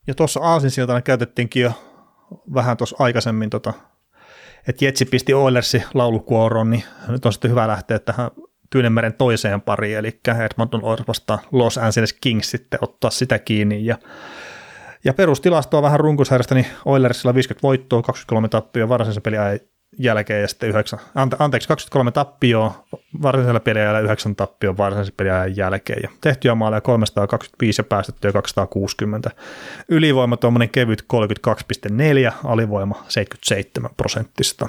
[0.07, 1.72] Ja tuossa aasinsiltana käytettiinkin jo
[2.55, 3.72] vähän tuossa aikaisemmin, tota,
[4.68, 8.31] että Jetsi pisti Oilersi laulukuoroon, niin nyt on sitten hyvä lähteä tähän
[8.71, 13.85] Tyynemeren toiseen pariin, eli Edmonton Oilers vastaan Los Angeles Kings sitten ottaa sitä kiinni.
[13.85, 13.99] Ja,
[15.05, 19.41] ja perustilastoa vähän runkosarjasta, niin Oilersilla 50 voittoa, 23 tappioa varsinaisen pelin
[19.99, 22.85] jälkeen ja sitten 9, ante, anteeksi, 23 tappioa
[23.23, 26.01] varsinaisella peliajalla ja 9 tappioa varsinaisen peliajan jälkeen.
[26.03, 29.31] Ja tehtyjä maaleja 325 ja päästettyjä 260.
[29.89, 34.69] Ylivoima tuommoinen kevyt 32,4, alivoima 77 prosenttista.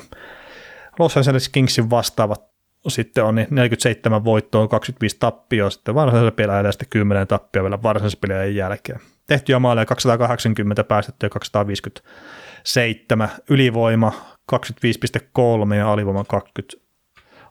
[0.99, 2.48] Los Angeles Kingsin vastaavat
[2.87, 7.83] sitten on niin 47 voittoa, 25 tappioa sitten varsinaisella peliajalla ja sitten 10 tappioa vielä
[7.83, 8.99] varsinaisen peliajan jälkeen.
[9.27, 14.11] Tehtyjä maaleja 280, päästettyjä 257, ylivoima
[14.55, 16.77] 25,3 ja alivoima 20,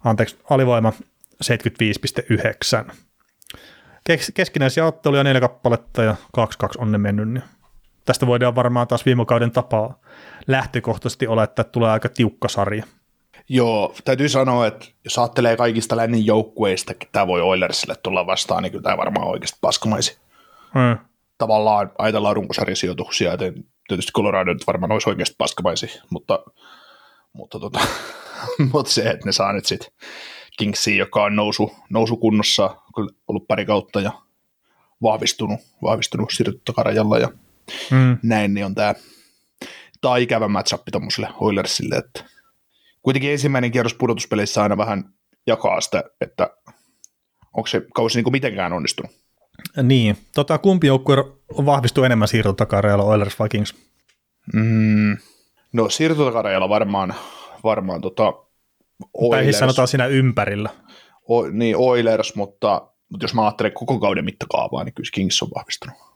[0.04, 0.92] anteeksi, alivoima
[1.44, 2.92] 75,9.
[4.04, 6.42] Kes- keskinäisiä otteluja neljä kappaletta ja 2-2
[6.78, 7.28] on ne mennyt.
[7.28, 7.44] Niin
[8.04, 10.00] tästä voidaan varmaan taas viime kauden tapaa
[10.46, 12.84] lähtökohtaisesti olettaa, että tulee aika tiukka sarja.
[13.48, 18.70] Joo, täytyy sanoa, että jos ajattelee kaikista lännen joukkueista, tämä voi Oilersille tulla vastaan, niin
[18.70, 20.18] kyllä tämä varmaan oikeasti paskamaisi.
[20.74, 20.98] Hmm.
[21.38, 26.44] Tavallaan ajatellaan runkosarjasijoituksia, joten tietysti Colorado nyt varmaan olisi oikeasti paskamaisi, mutta,
[27.32, 27.80] mutta, tota,
[28.72, 29.92] mutta se, että ne saa nyt sitten
[30.58, 34.12] Kingsia, joka on nousu, nousukunnossa, kyllä ollut pari kautta ja
[35.02, 37.28] vahvistunut, vahvistunut siirryttäkarajalla ja
[37.90, 38.18] Hmm.
[38.22, 38.94] näin, niin on tämä,
[40.00, 42.24] tämä on ikävä matchup tuommoiselle Oilersille, että
[43.08, 45.04] kuitenkin ensimmäinen kierros pudotuspeleissä aina vähän
[45.46, 46.50] jakaa sitä, että
[47.56, 49.12] onko se kausi niin kuin mitenkään onnistunut.
[49.82, 51.16] Niin, tota, kumpi joukkue
[51.66, 53.74] vahvistuu enemmän siirtotakareilla, Oilers vai Kings?
[54.54, 55.16] Mm,
[55.72, 57.14] no siirtotakarajalla varmaan,
[57.64, 58.40] varmaan tota Tai
[59.10, 60.70] siis Oilers, sanotaan siinä ympärillä.
[61.30, 65.48] o, niin Oilers, mutta, mutta jos mä ajattelen koko kauden mittakaavaa, niin kyllä Kings on
[65.54, 66.07] vahvistunut.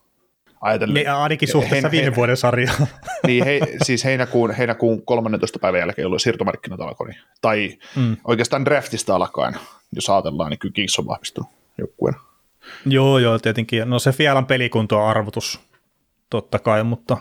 [0.63, 2.87] Ajatellen, Niin, ainakin suhteessa Hein- viime hein- vuoden sarjaan.
[3.27, 5.59] niin he, siis heinäkuun, heinäkuun 13.
[5.59, 8.17] päivän jälkeen, jolloin siirtomarkkinat alkoi, niin, tai Mm.
[8.25, 9.55] oikeastaan draftista alkaen,
[9.93, 12.19] jos ajatellaan, niin kyllä Kings on vahvistunut joukkueena.
[12.87, 13.91] joo, joo, tietenkin.
[13.91, 15.61] No se Fialan pelikunto on arvotus,
[16.31, 17.17] totta kai, mutta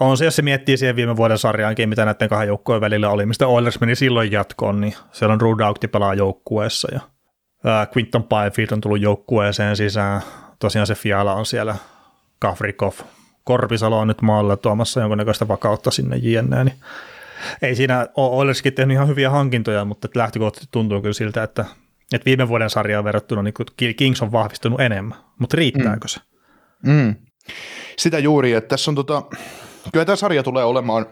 [0.00, 3.26] on se, jos se miettii siihen viime vuoden sarjaankin, mitä näiden kahden joukkueen välillä oli,
[3.26, 7.00] mistä Oilers meni silloin jatkoon, niin siellä on Doughty pelaa joukkueessa ja
[7.64, 10.22] ää, Quinton Byfield on tullut joukkueeseen sisään.
[10.58, 11.76] Tosiaan se Fiala on siellä,
[12.44, 12.92] Kafrikov,
[13.44, 16.64] Korpisalo on nyt maalla tuomassa jonkunnäköistä vakautta sinne jne.
[16.64, 16.76] Niin
[17.62, 21.64] ei siinä ole tehnyt ihan hyviä hankintoja, mutta lähtökohtaisesti tuntuu kyllä siltä, että,
[22.12, 26.20] että viime vuoden sarjaan verrattuna niin Kings on vahvistunut enemmän, mutta riittääkö se?
[26.86, 27.14] Mm.
[27.98, 29.22] Sitä juuri, että tässä on tota,
[29.92, 31.06] kyllä tämä sarja tulee olemaan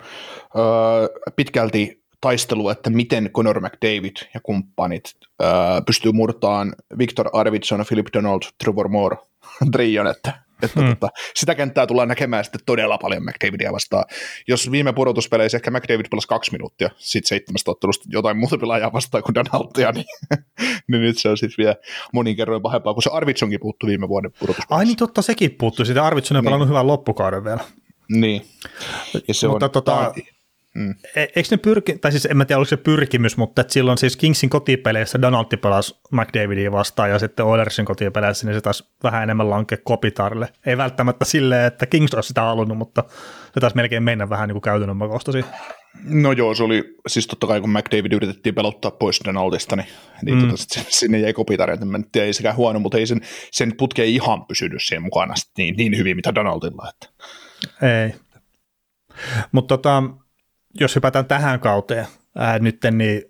[0.57, 5.05] öö, pitkälti taistelu, että miten Conor McDavid ja kumppanit
[5.43, 5.49] öö,
[5.87, 9.17] pystyy murtaan Victor Arvidsson, Philip Donald, Trevor Moore
[9.73, 10.89] trion, että, että Hmm.
[10.89, 14.05] tota, sitä kenttää tullaan näkemään sitten todella paljon McDavidia vastaan.
[14.49, 19.23] Jos viime pudotuspeleissä ehkä McDavid pelasi kaksi minuuttia, sitten seitsemästä ottelusta jotain muuta pelaajaa vastaan
[19.25, 20.05] kuin Donaldia, niin,
[20.91, 21.77] niin nyt se on sitten vielä
[22.13, 24.75] monin kerroin pahempaa, kun se Arvidssonkin puuttui viime vuoden pudotuspeleissä.
[24.75, 25.87] Ai niin totta, sekin puuttui.
[25.87, 26.47] Sitä Arvidsson on Niin.
[26.49, 27.61] pelannut hyvän loppukauden vielä.
[28.09, 28.47] Niin.
[29.29, 30.23] Ja se Mutta on, tota-
[30.75, 30.95] mm.
[31.17, 33.99] E- Eikö ne pyrki, tai siis en mä tiedä oliko se pyrkimys, mutta et silloin
[33.99, 39.23] siis Kingsin kotipeleissä Donaldi pelasi McDavidia vastaan ja sitten Oilersin kotipeleissä, niin se taisi vähän
[39.23, 40.49] enemmän lankea Kopitarille.
[40.67, 43.05] Ei välttämättä silleen, että Kings olisi sitä halunnut, mutta
[43.55, 45.51] se taisi melkein mennä vähän niin kuin käytännön makosta siihen.
[46.05, 49.89] No joo, se oli, siis totta kai kun McDavid yritettiin pelottaa pois Donaldista, niin,
[50.23, 50.49] niin mm.
[50.51, 54.83] tota, sinne jäi kopitareet, että ei sekään huono, mutta ei sen, sen putke ihan pysynyt
[54.83, 56.89] siihen mukana niin, niin hyvin, mitä Donaldilla.
[56.89, 57.09] Että.
[58.03, 58.15] Ei.
[59.53, 60.03] Mutta tota,
[60.81, 62.07] jos hypätään tähän kauteen
[62.37, 63.23] ää, nyt, niin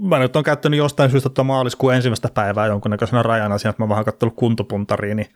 [0.00, 3.88] mä nyt on käyttänyt jostain syystä tuota maaliskuun ensimmäistä päivää jonkunnäköisenä rajana siinä, että mä
[3.88, 5.28] vähän katsellut kuntopuntariin, niin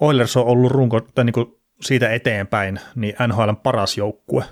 [0.00, 4.44] Oilers on ollut runko, tai niin kuin siitä eteenpäin, niin NHLn paras joukkue.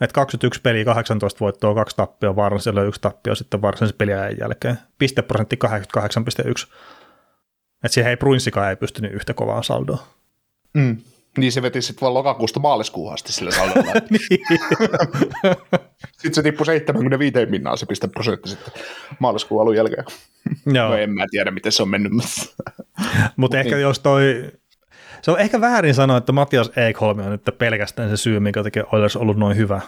[0.00, 4.78] Et 21 peliä, 18 voittoa, kaksi tappia, vaarallisella yksi tappio sitten varsinaisen peliajan jälkeen.
[4.98, 6.74] Pisteprosentti 88,1.
[7.84, 10.06] Että siihen ei Bruinsikaan ei pystynyt yhtä kovaa saldoa.
[10.74, 10.96] Mm.
[11.38, 13.92] Niin se veti sitten vaan lokakuusta maaliskuuhun asti sillä saldolla.
[14.10, 14.46] niin.
[16.12, 18.72] sitten se tippui 75 minnaa se pisteprosentti sitten
[19.18, 20.04] maaliskuun alun jälkeen.
[20.66, 20.88] Joo.
[20.88, 22.12] No en mä tiedä, miten se on mennyt.
[22.12, 22.46] Mutta
[23.36, 23.82] Mut ehkä niin.
[23.82, 24.52] jos toi
[25.22, 28.84] se on ehkä väärin sanoa, että Matias Ekholm on nyt pelkästään se syy, minkä takia
[28.92, 29.80] Oilers ollut noin hyvä.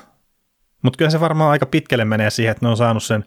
[0.82, 3.24] Mutta kyllä se varmaan aika pitkälle menee siihen, että ne on saanut sen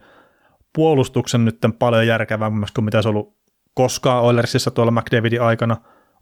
[0.76, 3.38] puolustuksen nyt paljon järkevämmäksi kuin mitä se on ollut
[3.74, 5.78] koskaan Oilersissa tuolla McDavidin aikana.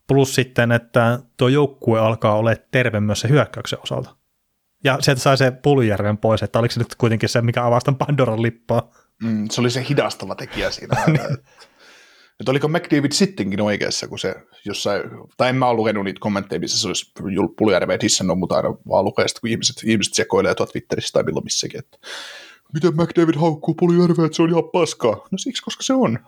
[0.07, 4.15] Plus sitten, että tuo joukkue alkaa olla terve myös se hyökkäyksen osalta.
[4.83, 7.97] Ja sieltä sai se Puljärven pois, että oliko se nyt kuitenkin se, mikä avasi tämän
[7.97, 8.91] Pandoran lippaa.
[9.23, 10.97] Mm, se oli se hidastava tekijä siinä.
[12.39, 15.01] Että oliko McDavid sittenkin oikeassa, kun se jossain,
[15.37, 17.11] tai en mä ole lukenut niitä kommentteja, missä se olisi
[17.57, 21.43] Puljärveä dissannut, mutta aina vaan lukee sitä, kun ihmiset, ihmiset sekoilee tuot Twitterissä tai milloin
[21.43, 21.97] missäkin, että
[22.73, 25.13] miten McDavid haukkuu Puljärveä, että se on ihan paskaa.
[25.31, 26.19] No siksi, koska se on.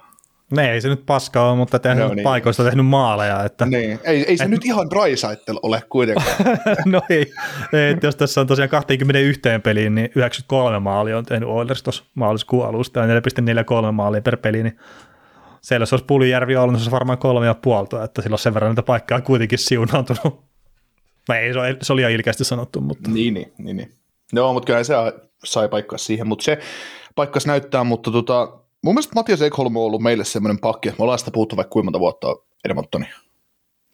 [0.51, 2.23] Ne ei se nyt paskaa ole, mutta tehnyt niin.
[2.23, 3.43] paikoista tehnyt maaleja.
[3.43, 3.65] Että...
[3.65, 3.99] Niin.
[4.03, 4.49] Ei, ei se et...
[4.49, 6.27] nyt ihan Drysaitl ole kuitenkaan.
[6.85, 7.33] no ei.
[7.73, 12.65] ei jos tässä on tosiaan 21 peliin, niin 93 maalia on tehnyt Oilers tuossa maaliskuun
[12.65, 14.79] alusta ja 4,43 maalia per peli, niin
[15.61, 18.39] siellä jos olisi Pulijärvi ollut, niin se olisi varmaan kolme ja puolta, että sillä on
[18.39, 20.47] sen verran niitä paikkaa kuitenkin siunaantunut.
[21.29, 23.11] No ei, se oli, se oli ilkeästi sanottu, mutta...
[23.11, 23.77] Niin, niin, niin.
[23.77, 23.91] niin.
[24.33, 24.93] No, mutta kyllä se
[25.43, 26.59] sai paikkaa siihen, mutta se
[27.15, 31.03] paikkas näyttää, mutta tota, mun mielestä Matias Ekholm on ollut meille semmoinen pakki, että me
[31.03, 33.05] ollaan sitä puhuttu vaikka kuinka monta vuotta Edmontoni.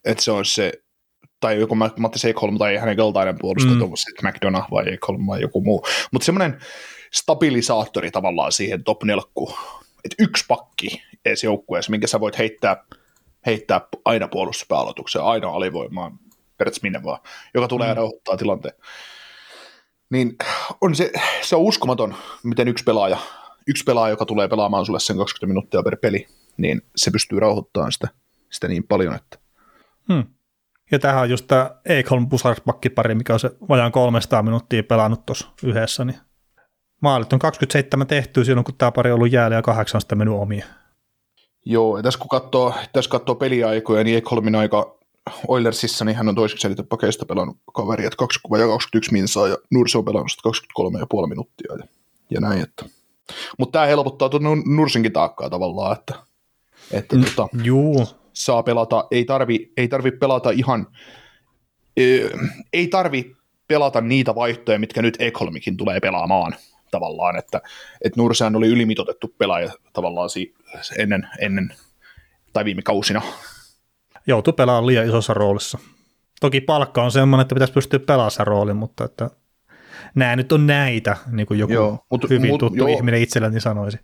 [0.05, 0.73] Että se olisi se,
[1.39, 3.91] tai joku Matias Ekholm tai hänen kaltainen puolustaja, mm.
[3.95, 5.85] sitten McDonough vai Ekholm vai joku muu.
[6.11, 6.59] Mutta semmoinen
[7.13, 9.53] stabilisaattori tavallaan siihen top nelkkuun
[10.05, 12.83] että yksi pakki edes joukkueessa, minkä sä voit heittää,
[13.45, 16.19] heittää aina puolustuspääaloitukseen, aina alivoimaan,
[16.57, 17.19] periaatteessa minne vaan,
[17.53, 17.95] joka tulee mm.
[17.95, 18.75] rauhoittaa tilanteen.
[20.09, 20.35] Niin
[20.81, 23.17] on se, se on uskomaton, miten yksi pelaaja,
[23.67, 27.91] yksi pelaaja, joka tulee pelaamaan sulle sen 20 minuuttia per peli, niin se pystyy rauhoittamaan
[27.91, 28.07] sitä,
[28.51, 29.39] sitä niin paljon, että
[30.13, 30.23] hmm.
[30.91, 35.47] Ja tähän on just tämä Ekholm Busarsbakkipari, mikä on se vajaan 300 minuuttia pelannut tuossa
[35.63, 36.17] yhdessä, niin
[37.01, 40.35] Maalit on 27 tehty silloin, kun tämä pari on ollut jäällä ja kahdeksan sitten mennyt
[40.35, 40.63] omiin.
[41.65, 44.97] Joo, ja tässä kun katsoo, tässä katsoo peliaikoja, niin Ekholmin aika
[45.47, 49.97] Oilersissa, niin hän on toiseksi eniten pakeista pelannut kaveri, että 20, 21 minsaa ja Nursi
[49.97, 50.31] on pelannut
[51.21, 51.85] 23,5 minuuttia ja,
[52.29, 52.61] ja näin.
[52.61, 52.85] Että.
[53.59, 56.15] Mutta tämä helpottaa tuon Nursinkin taakkaa tavallaan, että,
[56.91, 58.07] että mm, tota, juu.
[58.33, 60.87] saa pelata, ei tarvi, ei tarvi pelata ihan,
[62.73, 63.35] ei tarvi
[63.67, 66.55] pelata niitä vaihtoja, mitkä nyt Ekholmikin tulee pelaamaan
[66.91, 67.61] tavallaan, että,
[68.01, 70.53] että Nursehan oli ylimitotettu pelaaja tavallaan si-
[70.97, 71.75] ennen, ennen
[72.53, 73.21] tai viime kausina.
[74.27, 75.77] Joutui pelaamaan liian isossa roolissa.
[76.41, 79.29] Toki palkka on semmoinen, että pitäisi pystyä pelaamaan sen roolin, mutta että
[80.15, 82.87] nämä nyt on näitä, niin kuin joku joo, mut, hyvin mut, tuttu joo.
[82.87, 83.99] ihminen itselläni sanoisi.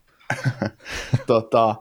[1.28, 1.76] tota,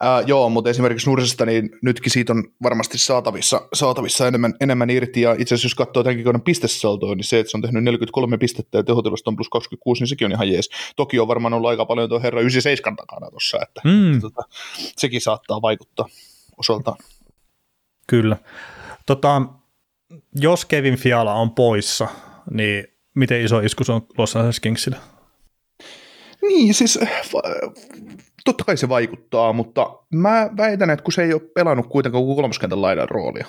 [0.00, 5.20] Ää, joo, mutta esimerkiksi Nursesta, niin nytkin siitä on varmasti saatavissa, saatavissa enemmän, enemmän irti,
[5.20, 8.38] ja itse asiassa jos katsoo tämänkin kauden pistesaltoa, niin se, että se on tehnyt 43
[8.38, 10.70] pistettä ja tehotilosta on plus 26, niin sekin on ihan jees.
[10.96, 14.08] Toki on varmaan ollut aika paljon tuo herra 97 takana tuossa, että, mm.
[14.08, 14.42] että tota,
[14.96, 16.08] sekin saattaa vaikuttaa
[16.58, 16.98] osaltaan.
[18.06, 18.36] Kyllä.
[19.06, 19.42] Tota,
[20.34, 22.08] jos Kevin Fiala on poissa,
[22.50, 22.84] niin
[23.16, 24.96] miten iso isku se on Los Angeles Kingsille?
[26.42, 26.98] Niin, siis
[28.44, 32.82] totta kai se vaikuttaa, mutta mä väitän, että kun se ei ole pelannut kuitenkaan kolmoskentän
[32.82, 33.46] laidan roolia,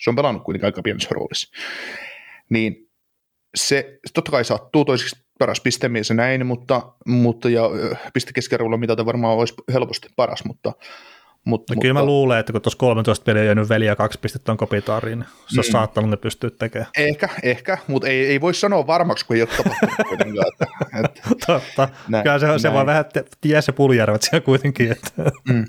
[0.00, 1.56] se on pelannut kuitenkin aika pienessä roolissa,
[2.50, 2.90] niin
[3.54, 7.62] se totta kai sattuu toiseksi paras pistemies ja näin, mutta, mutta ja
[8.14, 10.72] pistekeskerolla mitä varmaan olisi helposti paras, mutta
[11.44, 14.18] mutta, no, kyllä mutta, mä luulen, että kun tuossa 13 peliä on jäänyt veliä kaksi
[14.18, 15.58] pistettä on kopitaariin, niin se mm.
[15.58, 16.90] on saattanut ne pystyä tekemään.
[16.98, 20.66] Ehkä, ehkä, mutta ei, ei voi sanoa varmaksi, kun ei ole tapahtunut Että,
[21.04, 23.04] että, Totta, näin, kyllä se, se vaan vähän
[23.40, 24.92] tie se puljärvet siellä kuitenkin.
[24.92, 25.10] Että.
[25.48, 25.64] Mm.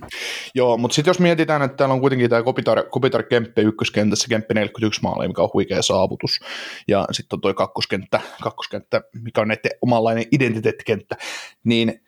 [0.56, 4.54] Joo, mutta sitten jos mietitään, että täällä on kuitenkin tämä Kopitar, Kopitar Kemppe ykköskentässä, Kemppe
[4.54, 6.40] 41 maali, mikä on huikea saavutus,
[6.88, 11.16] ja sitten on toi kakkoskenttä, kakkoskenttä, mikä on näiden omanlainen identiteettikenttä,
[11.64, 12.02] niin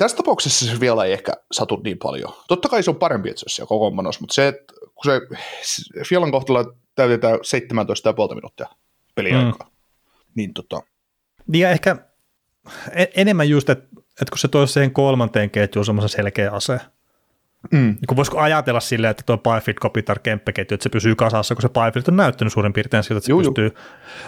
[0.00, 2.32] tässä tapauksessa se vielä ei ehkä satu niin paljon.
[2.48, 5.20] Totta kai se on parempi, että se on siellä kokoonpanossa, mutta se, että kun se
[6.08, 8.68] Fielan kohtalla täytetään 17,5 minuuttia
[9.14, 9.74] peliaikaa, mm.
[10.34, 10.82] niin tota,
[11.46, 11.96] Niin ja ehkä
[12.92, 16.80] e- enemmän just, että, että kun se toisi siihen kolmanteen ketjuun semmoisen selkeä ase,
[17.72, 17.78] Mm.
[17.78, 21.62] Niin kun voisiko ajatella silleen, että tuo Byfield Kopitar kemppeketju, että se pysyy kasassa, kun
[21.62, 23.70] se Byfield on näyttänyt suurin piirtein siltä, että se Juu, pystyy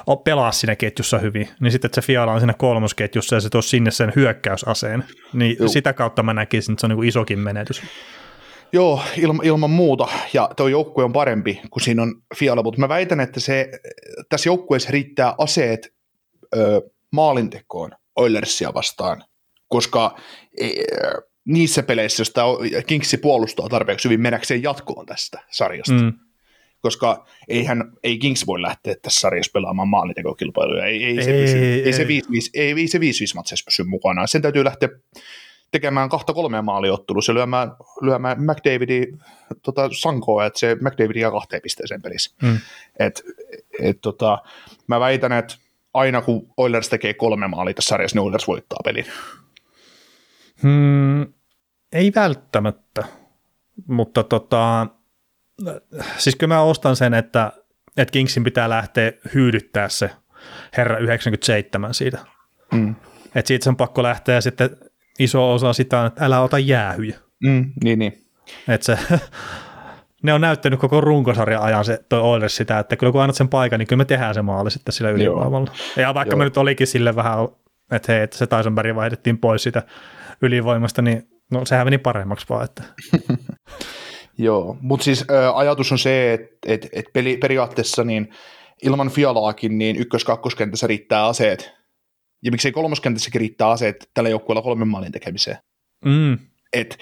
[0.06, 0.16] ju.
[0.16, 3.62] pelaamaan siinä ketjussa hyvin, niin sitten, että se Fiala on siinä kolmosketjussa ja se tuo
[3.62, 5.68] sinne sen hyökkäysaseen, niin Juu.
[5.68, 7.82] sitä kautta mä näkisin, että se on niin isokin menetys.
[8.72, 12.88] Joo, ilma, ilman muuta, ja tuo joukkue on parempi kuin siinä on Fiala, mutta mä
[12.88, 13.70] väitän, että se,
[14.28, 15.88] tässä joukkueessa riittää aseet
[16.56, 19.24] ö, maalintekoon Oilersia vastaan,
[19.68, 20.16] koska
[20.60, 20.68] e,
[21.44, 22.44] niissä peleissä, joista
[22.86, 25.94] Kingsi puolustaa tarpeeksi hyvin mennäkseen jatkoon tästä sarjasta.
[25.94, 26.12] Mm.
[26.80, 30.86] Koska eihän, ei Kings voi lähteä tässä sarjassa pelaamaan maalintekokilpailuja.
[30.86, 32.06] Ei, ei, ei, se, ei, ei, se 5-5
[32.54, 33.00] ei, ei se 5-5
[33.34, 34.26] matseissa pysy mukana.
[34.26, 34.88] Sen täytyy lähteä
[35.70, 39.18] tekemään kahta kolmea maaliottelua ja lyömään, lyömään McDavidin
[39.62, 42.36] tota, sankoa, että se McDavid jää kahteen pisteeseen pelissä.
[42.42, 42.58] Mm.
[42.98, 43.22] Et,
[43.80, 44.38] et, tota,
[44.86, 45.54] mä väitän, että
[45.94, 49.06] aina kun Oilers tekee kolme maalia tässä sarjassa, niin Oilers voittaa pelin.
[50.62, 51.32] Hmm,
[51.92, 53.04] ei välttämättä,
[53.86, 54.86] mutta tota,
[56.18, 57.52] siis kyllä mä ostan sen, että,
[57.96, 60.10] että Kingsin pitää lähteä hyydyttää se
[60.76, 62.18] herra 97 siitä.
[62.72, 62.94] Mm.
[63.34, 64.76] Että siitä on pakko lähteä ja sitten
[65.18, 67.18] iso osa sitä on, että älä ota jäähyjä.
[67.44, 68.24] Mm, niin, niin.
[68.68, 68.98] Että se,
[70.22, 73.48] ne on näyttänyt koko runkosarjan ajan se toi Oilers sitä, että kyllä kun annat sen
[73.48, 75.72] paikan, niin kyllä me tehdään se maali sitten sillä ylivoimalla.
[75.96, 76.38] Ja vaikka Joo.
[76.38, 77.38] me nyt olikin sille vähän,
[77.90, 79.82] että hei, että se Tysonberg vaihdettiin pois sitä
[80.42, 82.64] ylivoimasta, niin no sehän meni paremmaksi vaan.
[82.64, 82.82] Että.
[84.38, 88.28] Joo, mutta siis ä, ajatus on se, että et, et peli, periaatteessa niin
[88.82, 91.72] ilman Fialaakin niin ykkös-kakkoskentässä riittää aseet,
[92.44, 95.56] ja miksei kolmoskentässäkin riittää aseet tällä joukkueella kolmen maalin tekemiseen.
[96.04, 96.38] Mm.
[96.72, 96.98] Et,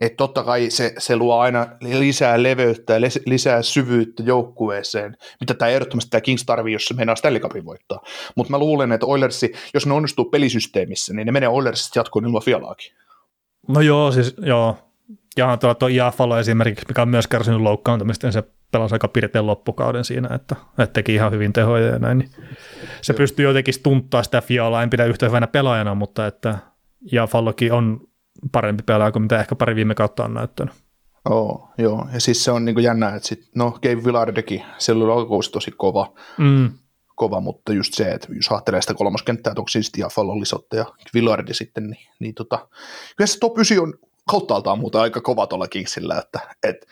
[0.00, 5.68] et totta kai se, se luo aina lisää leveyttä ja lisää syvyyttä joukkueeseen, mitä tämä
[5.68, 8.00] ehdottomasti tämä Kings tarvii, jos se meinaa Stanley Cupin voittaa.
[8.36, 12.42] Mutta mä luulen, että Oilersi, jos ne onnistuu pelisysteemissä, niin ne menee Oilersista jatkoon ilman
[12.42, 12.92] Fialaakin.
[13.68, 14.78] No joo, siis joo.
[15.36, 19.46] Ja tuo, tuo Iafalo esimerkiksi, mikä on myös kärsinyt loukkaantumista, niin se pelasi aika pirteen
[19.46, 22.18] loppukauden siinä, että, että teki ihan hyvin tehoja ja näin.
[22.18, 22.30] Niin
[23.02, 23.16] se joo.
[23.16, 26.58] pystyy jotenkin tunttaa sitä Fialaa, en pidä yhtä hyvänä pelaajana, mutta että
[27.12, 28.00] Iafallokin on
[28.52, 30.74] parempi pelaaja kuin mitä ehkä pari viime kautta on näyttänyt.
[31.30, 35.12] Oh, joo, ja siis se on niin jännä, että sit, no Gabe Villardekin, se oli
[35.12, 36.70] alkuus tosi kova, mm.
[37.14, 40.08] kova, mutta just se, että jos ajattelee sitä kolmoskenttää, että onko siis ja
[41.14, 42.68] Villardi sitten, niin, niin tota,
[43.16, 43.94] kyllä se top 9 on
[44.30, 46.86] kauttaaltaan muuta aika kova tuolla Kingsillä, että et,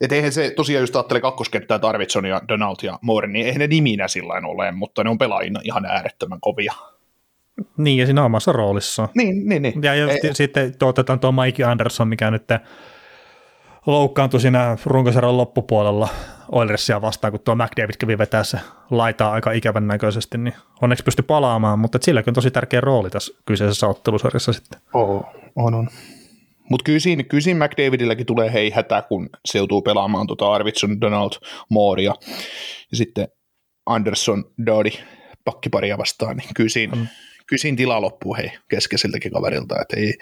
[0.00, 3.66] et eihän se tosiaan just ajattelee kakkoskenttää Tarvitson ja Donald ja Moore, niin eihän ne
[3.66, 6.72] niminä sillä ole, mutta ne on pelaajina ihan äärettömän kovia.
[7.76, 9.08] Niin, ja siinä omassa roolissa.
[9.14, 9.82] Niin, niin, niin.
[9.82, 10.34] Ja just Ei.
[10.34, 12.44] sitten otetaan tuo Mike Anderson, mikä nyt
[13.86, 16.08] loukkaantui siinä runkosarjan loppupuolella
[16.52, 18.58] Oilersia vastaan, kun tuo McDavid kävi vetää se
[18.90, 23.34] laitaa aika ikävän näköisesti, niin onneksi pystyi palaamaan, mutta silläkin on tosi tärkeä rooli tässä
[23.46, 24.80] kyseisessä ottelusarjassa sitten.
[24.94, 25.24] Oo,
[25.56, 25.88] on, on.
[26.70, 31.00] Mutta kyllä siinä, kyllä siinä McDavidilläkin tulee hei hätä, kun se joutuu pelaamaan tuota Arvidsson,
[31.00, 31.30] Donald,
[31.68, 32.14] Mooria
[32.90, 33.28] ja sitten
[33.86, 34.90] Anderson, Dodi
[35.44, 37.06] pakkiparia vastaan, niin kyllä siinä, mm
[37.50, 40.14] kyllä siinä tila loppuu hei keskeisiltäkin kaverilta, että ei,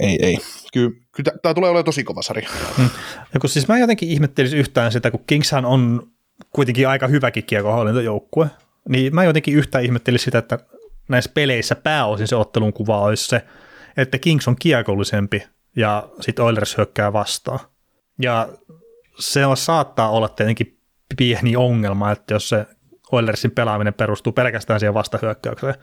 [0.00, 0.38] ei, ei.
[0.72, 2.48] Kyllä, kyllä tämä tulee olemaan tosi kova sarja.
[2.76, 2.90] Hmm.
[3.34, 6.08] Ja kun siis mä jotenkin ihmettelisin yhtään sitä, kun Kingshan on
[6.50, 8.46] kuitenkin aika hyväkin kiekohallintojoukkue,
[8.88, 10.58] niin mä jotenkin yhtään ihmettelisin sitä, että
[11.08, 13.44] näissä peleissä pääosin se ottelun kuva olisi se,
[13.96, 15.42] että Kings on kiekollisempi
[15.76, 17.58] ja sitten Oilers hyökkää vastaan.
[18.22, 18.48] Ja
[19.18, 20.78] se on, saattaa olla tietenkin
[21.16, 22.66] pieni ongelma, että jos se
[23.12, 25.74] Oilersin pelaaminen perustuu pelkästään siihen vastahyökkäykseen,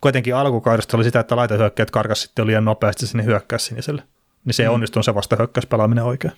[0.00, 4.02] kuitenkin alkukaudesta oli sitä, että laitahyökkäät karkas sitten liian nopeasti sinne hyökkää siniselle.
[4.44, 4.74] Niin se mm.
[4.74, 6.32] onnistu se vasta hyökkäyspelaaminen oikein.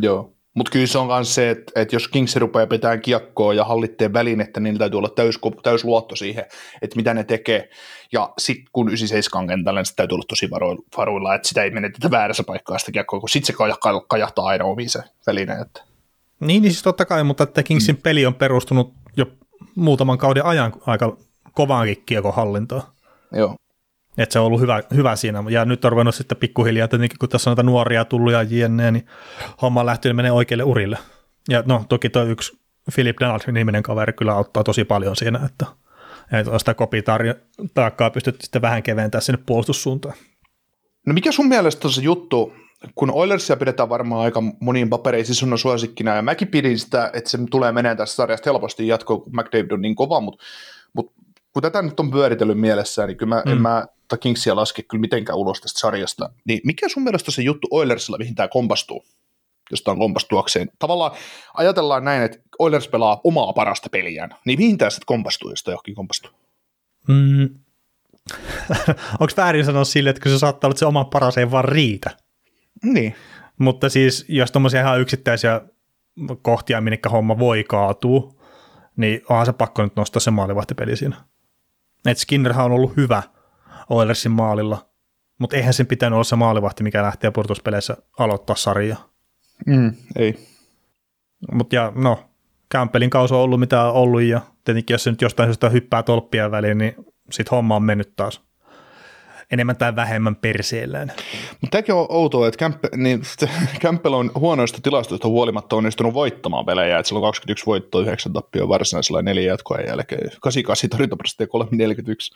[0.00, 3.64] Joo, mutta kyllä se on myös se, että, että jos Kings rupeaa pitämään kiekkoa ja
[3.64, 6.44] hallitteen välinettä, niin täytyy olla täys, täys luotto siihen,
[6.82, 7.70] että mitä ne tekee.
[8.12, 10.50] Ja sitten kun 97 on kentällä, niin täytyy olla tosi
[10.96, 14.90] varuilla, että sitä ei menetetä väärässä paikkaa sitä kiekkoa, kun sitten se kajahtaa aina omiin
[14.90, 15.52] se väline.
[15.52, 15.82] Että.
[16.40, 18.02] Niin, niin siis totta kai, mutta että Kingsin mm.
[18.02, 19.26] peli on perustunut jo
[19.74, 21.16] muutaman kauden ajan aika
[21.52, 22.92] kovaankin kiekohallintoa.
[23.32, 23.56] Joo.
[24.18, 25.44] Että se on ollut hyvä, hyvä siinä.
[25.48, 28.90] Ja nyt on ruvennut sitten pikkuhiljaa, tietenkin kun tässä on näitä nuoria tullut ja jne,
[28.90, 29.06] niin
[29.62, 30.98] homma on lähtenyt menee oikealle urille.
[31.48, 32.58] Ja no toki tuo yksi
[32.94, 35.66] Philip Donald-niminen kaveri kyllä auttaa tosi paljon siinä, että,
[36.32, 40.14] että sitä kopitaakkaa pystyt sitten vähän keventämään sinne puolustussuuntaan.
[41.06, 42.52] No mikä sun mielestä on se juttu,
[42.94, 47.38] kun Oilersia pidetään varmaan aika moniin papereisiin sun suosikkina, ja mäkin pidin sitä, että se
[47.50, 50.44] tulee menee tässä sarjasta helposti jatkoon, kun McDavid on niin kova, mutta,
[50.92, 51.12] mutta
[51.52, 53.52] kun tätä nyt on pyöritellyt mielessään, niin kyllä mä, mm.
[53.52, 53.86] en mä
[54.20, 56.30] Kingsia laske kyllä mitenkään ulos tästä sarjasta.
[56.44, 59.04] Niin mikä sun mielestä se juttu Oilersilla, mihin tämä kompastuu?
[59.70, 60.70] josta on kompastuakseen.
[60.78, 61.12] Tavallaan
[61.54, 65.94] ajatellaan näin, että Oilers pelaa omaa parasta peliään, niin mihin tämä sitten kompastuu, jos johonkin
[65.94, 66.30] kompastuu?
[67.08, 67.48] mm,
[69.20, 71.64] onko väärin sanoa sille, että kun se saattaa olla, että se oma paras ei vaan
[71.64, 72.10] riitä.
[72.82, 73.14] Niin.
[73.58, 75.60] Mutta siis jos tuommoisia ihan yksittäisiä
[76.42, 78.34] kohtia, minne homma voi kaatua,
[78.96, 81.16] niin onhan se pakko nyt nostaa se maalivahtipeli siinä.
[82.06, 83.22] Et Skinnerhan on ollut hyvä
[83.90, 84.88] Oilersin maalilla,
[85.38, 89.08] mutta eihän sen pitänyt olla se maalivahti, mikä lähtee purtuspeleissä aloittaa sarjaa.
[89.66, 90.38] Mm, ei.
[91.52, 92.30] Mutta ja no,
[92.72, 96.02] Campbellin kausi on ollut mitä on ollut ja tietenkin jos se nyt jostain syystä hyppää
[96.02, 96.94] tolppia väliin, niin
[97.30, 98.40] sit homma on mennyt taas
[99.52, 101.12] enemmän tai vähemmän perseellään.
[101.60, 103.22] Mutta tämäkin on outoa, että Camp, niin,
[103.80, 108.68] Campbell on huonoista tilastoista huolimatta onnistunut voittamaan pelejä, että sillä on 21 voittoa, 9 tappioa
[108.68, 112.34] varsinaisella neljä jatkoa jälkeen, 88 torjuntaprosenttia, 341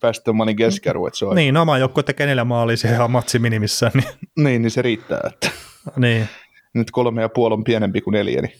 [0.00, 1.10] päästöön maalin keskiarvo.
[1.12, 1.36] Se on...
[1.36, 3.92] Niin, oma joukkue tekee neljä maalia siihen ihan matsi minimissään.
[3.94, 4.08] Niin.
[4.36, 5.50] niin, niin se riittää, että
[5.96, 6.28] niin.
[6.74, 8.52] nyt kolme ja puoli on pienempi kuin neljä, niin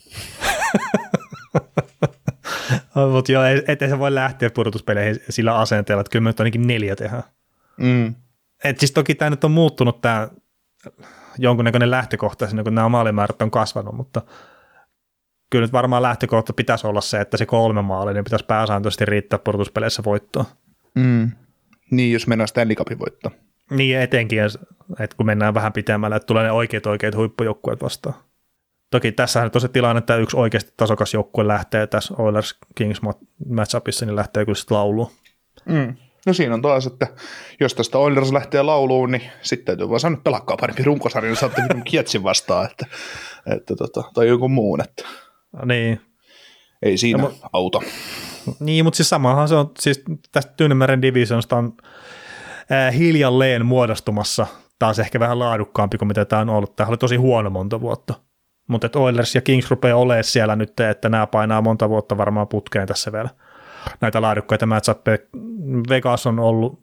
[3.13, 6.97] Mutta joo, ettei se voi lähteä pudotuspeleihin sillä asenteella, että kyllä me nyt ainakin neljä
[6.97, 7.23] tehdään.
[7.77, 8.15] Mm.
[8.65, 10.29] Et siis toki tämä nyt on muuttunut tämä
[11.39, 14.23] jonkunnäköinen lähtökohta, kun nämä maalimäärät on kasvanut, mutta
[15.51, 19.39] kyllä nyt varmaan lähtökohta pitäisi olla se, että se kolme maalia niin pitäisi pääsääntöisesti riittää
[19.39, 20.45] pudotuspeleissä voittoa.
[20.95, 21.31] Mm.
[21.91, 23.35] Niin, jos mennään Stanley Cupin voittoon.
[23.71, 24.39] Niin, etenkin,
[25.01, 28.15] että kun mennään vähän pitemmälle, että tulee ne oikeat oikeat huippujoukkueet vastaan.
[28.91, 33.01] Toki tässä on se tilanne, että yksi oikeasti tasokas joukkue lähtee tässä Oilers Kings
[33.49, 35.11] matchupissa, niin lähtee kyllä sitten lauluun.
[35.65, 35.97] Mm.
[36.27, 37.07] No siinä on taas, että
[37.61, 41.41] jos tästä Oilers lähtee lauluun, niin sitten täytyy vaan sanoa, että pelakkaa parempi runkosarja, niin
[41.41, 42.87] saatte kietsin vastaan, että,
[43.57, 45.05] että tota, tai joku muun, että
[45.65, 46.01] niin.
[46.83, 47.81] ei siinä no, auta.
[48.61, 50.03] Niin, mutta siis samahan se on, siis
[50.33, 51.73] tästä Tyynemeren divisionsta on
[52.73, 54.47] äh, hiljalleen muodostumassa
[54.79, 56.77] taas ehkä vähän laadukkaampi kuin mitä tämä on ollut.
[56.77, 58.15] Tämä oli tosi huono monta vuotta.
[58.69, 62.89] Mutta Oilers ja Kings rupeaa olemaan siellä nyt, että nämä painaa monta vuotta varmaan putkeen
[62.89, 63.29] tässä vielä
[64.01, 65.19] näitä laadukkaita matchappeja.
[65.89, 66.83] Vegas on ollut,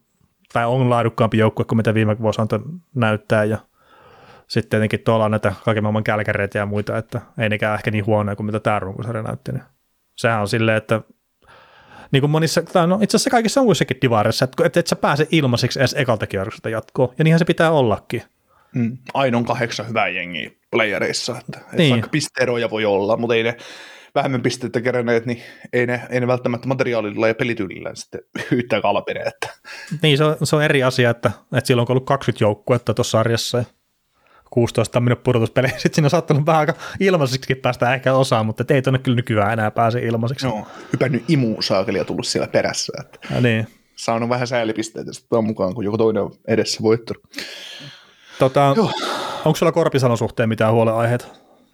[0.54, 2.60] tai on laadukkaampi joukkue kuin mitä viime vuosi antoi
[2.95, 3.58] näyttää, ja
[4.47, 8.06] sitten tietenkin tuolla on näitä kaiken maailman kälkäreitä ja muita, että ei nekään ehkä niin
[8.06, 9.52] huonoja kuin mitä tämä runkosarja näytti.
[9.52, 9.64] Niin
[10.16, 11.02] sehän on silleen, että
[12.12, 15.28] niin kuin monissa, tai no itse asiassa kaikissa muissakin divareissa, että et, et sä pääse
[15.32, 18.24] ilmaiseksi edes ekalta kierrokselta jatkoon, ja niinhän se pitää ollakin.
[18.76, 21.82] Mm, ainoa kahdeksan hyvää jengiä playereissa, että, niin.
[21.82, 23.58] että vaikka pisteeroja voi olla, mutta ei ne
[24.16, 25.41] vähemmän pisteitä keränneet, niin
[25.74, 29.20] ei ne, ei ne välttämättä materiaalilla ja pelityylillä sitten yhtään kalpine.
[29.20, 29.49] Että.
[30.01, 33.12] Niin, se on, se on eri asia, että, että silloin on ollut 20 joukkuetta tuossa
[33.12, 33.66] sarjassa ja
[34.49, 35.74] 16 on mennyt pudotuspeliin.
[35.74, 39.53] Sitten siinä on saattanut vähän aika ilmaiseksi päästä ehkä osaan, mutta ei tuonne kyllä nykyään
[39.53, 40.47] enää pääse ilmaiseksi.
[40.47, 42.93] No, hypännyt imuusaakelia tullut siellä perässä.
[42.99, 43.68] Että ja niin.
[43.95, 47.24] Saanut vähän säälipisteitä sitten mukaan, kun joku toinen on edessä voittanut.
[48.39, 48.76] Tota,
[49.45, 51.26] onko sulla Korpisalon suhteen mitään huolenaiheita?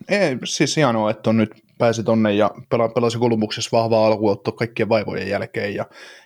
[0.10, 4.90] Ei, siis hienoa, että on nyt pääsi tonne ja pela, pelasi Kolumbuksessa vahvaa alkuotto kaikkien
[4.90, 5.86] vaivojen jälkeen ja,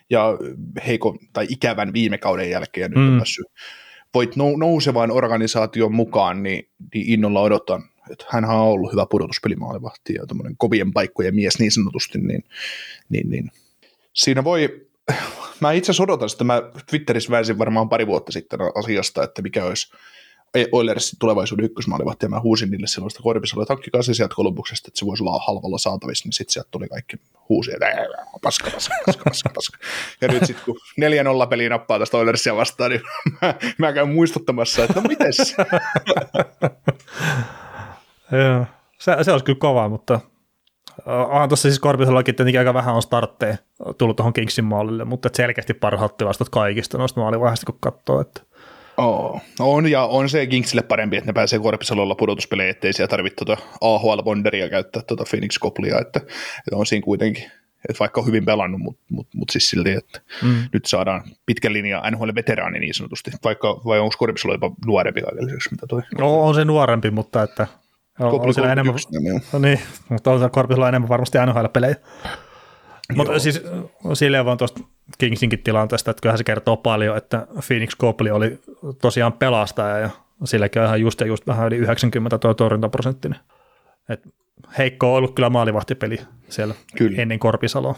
[0.09, 0.37] ja
[0.87, 3.13] heikon tai ikävän viime kauden jälkeen ja nyt mm.
[3.13, 3.45] on päässyt
[4.13, 10.25] voit nousevaan organisaation mukaan, niin, niin innolla odotan, että hän on ollut hyvä pudotuspelimaalivahti ja
[10.27, 12.43] tämmöinen kovien paikkojen mies niin sanotusti, niin,
[13.09, 13.51] niin, niin.
[14.13, 14.87] siinä voi,
[15.59, 19.65] mä itse asiassa odotan sitä, mä Twitterissä väisin varmaan pari vuotta sitten asiasta, että mikä
[19.65, 19.93] olisi
[20.71, 24.87] Oilersin tulevaisuuden ykkösmaalivahti, ja mä huusin niille silloin sitä korpisella, että hankkikaa se sieltä Kolumbuksesta,
[24.87, 27.17] että se voisi olla halvalla saatavissa, niin sitten sieltä tuli kaikki
[27.49, 27.87] huusia, että
[28.41, 29.77] paska, paska, paska, paska, paska.
[30.21, 30.77] Ja nyt sitten kun
[31.45, 33.01] 4-0 peli nappaa tästä Oilersia vastaan, niin
[33.41, 35.37] mä, mä käyn muistuttamassa, että no mites?
[38.31, 38.65] Joo,
[38.99, 40.19] se, se olisi kyllä kova, mutta
[41.05, 43.57] onhan tuossa siis Korpisellakin tietenkin aika vähän on startteja
[43.97, 48.41] tullut tuohon Kingsin maalille, mutta selkeästi parhaat tilastot kaikista noista maalivaiheista, kun katsoo, että
[48.99, 53.45] Oh, on, ja on se Kingsille parempi, että ne pääsee Korpisalolla pudotuspeleihin, ettei siellä tarvitse
[53.45, 57.43] tuota AHL Wonderia käyttää tuota Phoenix Koplia, että, että, on siinä kuitenkin,
[57.89, 60.63] että vaikka on hyvin pelannut, mutta mut, mut siis silti, että mm.
[60.73, 65.87] nyt saadaan pitkä linja NHL-veteraani niin sanotusti, vaikka vai onko Korpisalo jopa nuorempi kaikilliseksi, mitä
[65.87, 66.01] toi?
[66.17, 67.67] No, on se nuorempi, mutta että
[68.19, 68.95] on, on sillä enemmän,
[69.53, 69.79] no niin,
[70.09, 71.95] mutta on Korpisalo enemmän varmasti NHL-pelejä.
[73.15, 73.61] Mutta siis
[74.13, 74.79] silleen vaan tuosta
[75.17, 78.59] Kingsinkin tilanteesta, että kyllähän se kertoo paljon, että Phoenix Copley oli
[79.01, 80.09] tosiaan pelastaja ja
[80.43, 83.39] silläkin on ihan just ja just vähän yli 90 tuo torjuntaprosenttinen.
[84.09, 84.27] Et
[84.77, 87.21] heikko on ollut kyllä maalivahtipeli siellä kyllä.
[87.21, 87.95] ennen Korpisaloa.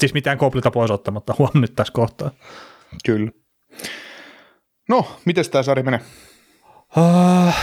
[0.00, 2.30] Siis mitään Copleyta pois ottamatta, huom nyt tässä kohtaa.
[3.06, 3.30] Kyllä.
[4.88, 6.00] No, miten tämä sarja menee?
[6.96, 7.54] Uh,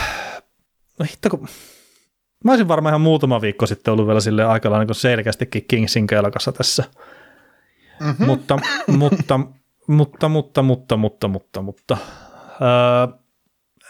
[0.98, 1.48] no hitto, kun
[2.44, 6.06] Mä olisin varmaan ihan muutama viikko sitten ollut vielä sille aika lailla niin selkeästikin Kingsin
[6.06, 6.84] kelkassa tässä.
[8.00, 8.26] Mm-hmm.
[8.26, 9.40] Mutta, mutta,
[9.86, 11.96] mutta, mutta, mutta, mutta, mutta, mutta.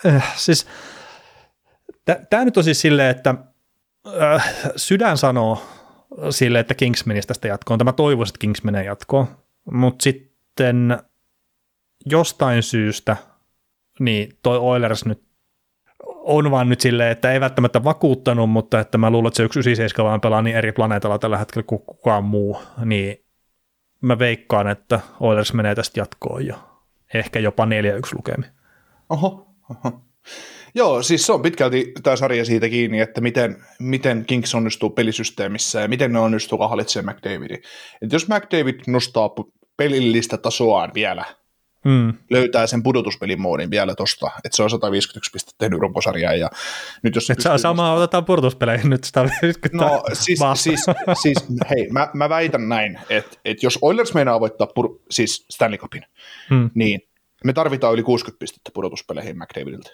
[0.07, 0.67] Äh, siis
[2.31, 3.35] tämä nyt on siis silleen, että
[4.23, 5.63] äh, sydän sanoo
[6.31, 7.79] sille, että Kings menisi tästä jatkoon.
[7.79, 9.27] Tämä toivoisin, että Kings menee jatkoon.
[9.73, 10.99] mutta sitten
[12.07, 13.17] jostain syystä
[14.01, 15.23] niin toi Oilers nyt
[16.07, 20.11] on vaan nyt silleen, että ei välttämättä vakuuttanut, mutta että mä luulen, että se 197
[20.11, 23.25] vaan pelaa niin eri planeetalla tällä hetkellä kuin kukaan muu, niin
[24.01, 26.55] mä veikkaan, että Oilers menee tästä jatkoon jo.
[27.15, 27.69] Ehkä jopa 4-1
[28.17, 28.45] lukemi.
[29.09, 30.01] Oho, oho.
[30.75, 35.81] Joo, siis se on pitkälti tämä sarja siitä kiinni, että miten, miten Kings onnistuu pelisysteemissä
[35.81, 37.63] ja miten ne onnistuu hallitsemaan McDavidin.
[38.03, 39.31] Et jos McDavid nostaa
[39.77, 41.25] pelillistä tasoaan vielä,
[41.85, 42.15] mm.
[42.31, 46.35] löytää sen pudotuspelin moodin vielä tosta, että se on 151 pistettä tehnyt runkosarjaa.
[46.35, 46.51] Ja
[47.03, 49.85] nyt jos Et saa samaa otetaan pudotuspeleihin nyt 150.
[49.85, 50.81] No siis, siis,
[51.23, 55.79] siis hei, mä, mä väitän näin, että, että jos Oilers meinaa voittaa pur, siis Stanley
[55.79, 56.03] Cupin,
[56.51, 56.71] mm.
[56.75, 57.01] niin
[57.45, 59.91] me tarvitaan yli 60 pistettä pudotuspeleihin McDavidiltä.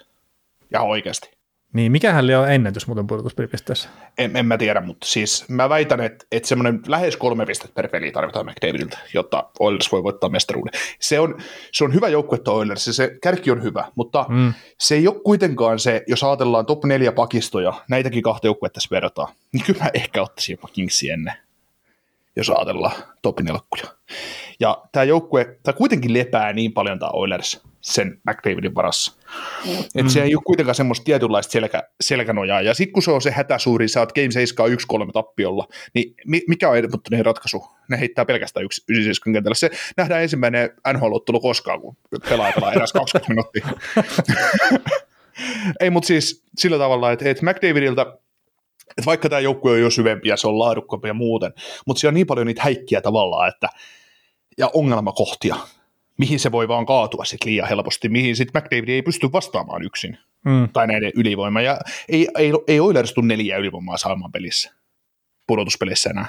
[0.71, 1.36] Ja oikeasti.
[1.73, 3.89] Niin, mikähän oli ennätys muuten pudotuspelipisteessä?
[4.17, 7.87] En, en mä tiedä, mutta siis mä väitän, että, että semmoinen lähes kolme pistettä per
[7.87, 10.73] peli tarvitaan McDavidiltä, jotta Oilers voi voittaa mestaruuden.
[10.99, 11.37] Se on,
[11.71, 14.53] se on hyvä joukkue Oilers, se, se kärki on hyvä, mutta mm.
[14.77, 19.33] se ei ole kuitenkaan se, jos ajatellaan top neljä pakistoja, näitäkin kahta joukkuetta tässä verrataan,
[19.51, 21.33] niin kyllä mä ehkä ottaisin jopa Kingsi ennen,
[22.35, 23.85] jos ajatellaan top nelkkuja.
[24.59, 29.13] Ja tämä joukkue, tämä kuitenkin lepää niin paljon tämä Oilers sen McDavidin varassa.
[29.65, 29.83] Mm.
[29.95, 32.61] Että se ei ole kuitenkaan semmoista tietynlaista selkä, selkänojaa.
[32.61, 36.15] Ja sitten kun se on se hätäsuuri, sä oot Game 7 1-3 tappiolla, niin
[36.47, 37.65] mikä on Edmontonin ratkaisu?
[37.89, 39.55] Ne heittää pelkästään yksi 97 kentällä.
[39.55, 41.97] Se nähdään ensimmäinen NHL-ottelu koskaan, kun
[42.29, 43.67] pelaa pelaa eräs 20 minuuttia.
[45.79, 48.17] ei, mutta siis sillä tavalla, että, että McDavidilta
[48.89, 51.53] että vaikka tämä joukkue on jo syvempi ja se on laadukkaampi ja muuten,
[51.85, 53.67] mutta siellä on niin paljon niitä häikkiä tavallaan, että
[54.57, 55.55] ja ongelmakohtia,
[56.17, 60.17] mihin se voi vaan kaatua sitten liian helposti, mihin sitten McDavid ei pysty vastaamaan yksin,
[60.45, 60.69] mm.
[60.73, 64.71] tai näiden ylivoima, ja ei, ei, ei Oilers tule neljä ylivoimaa saamaan pelissä,
[65.47, 66.25] pudotuspeleissä enää.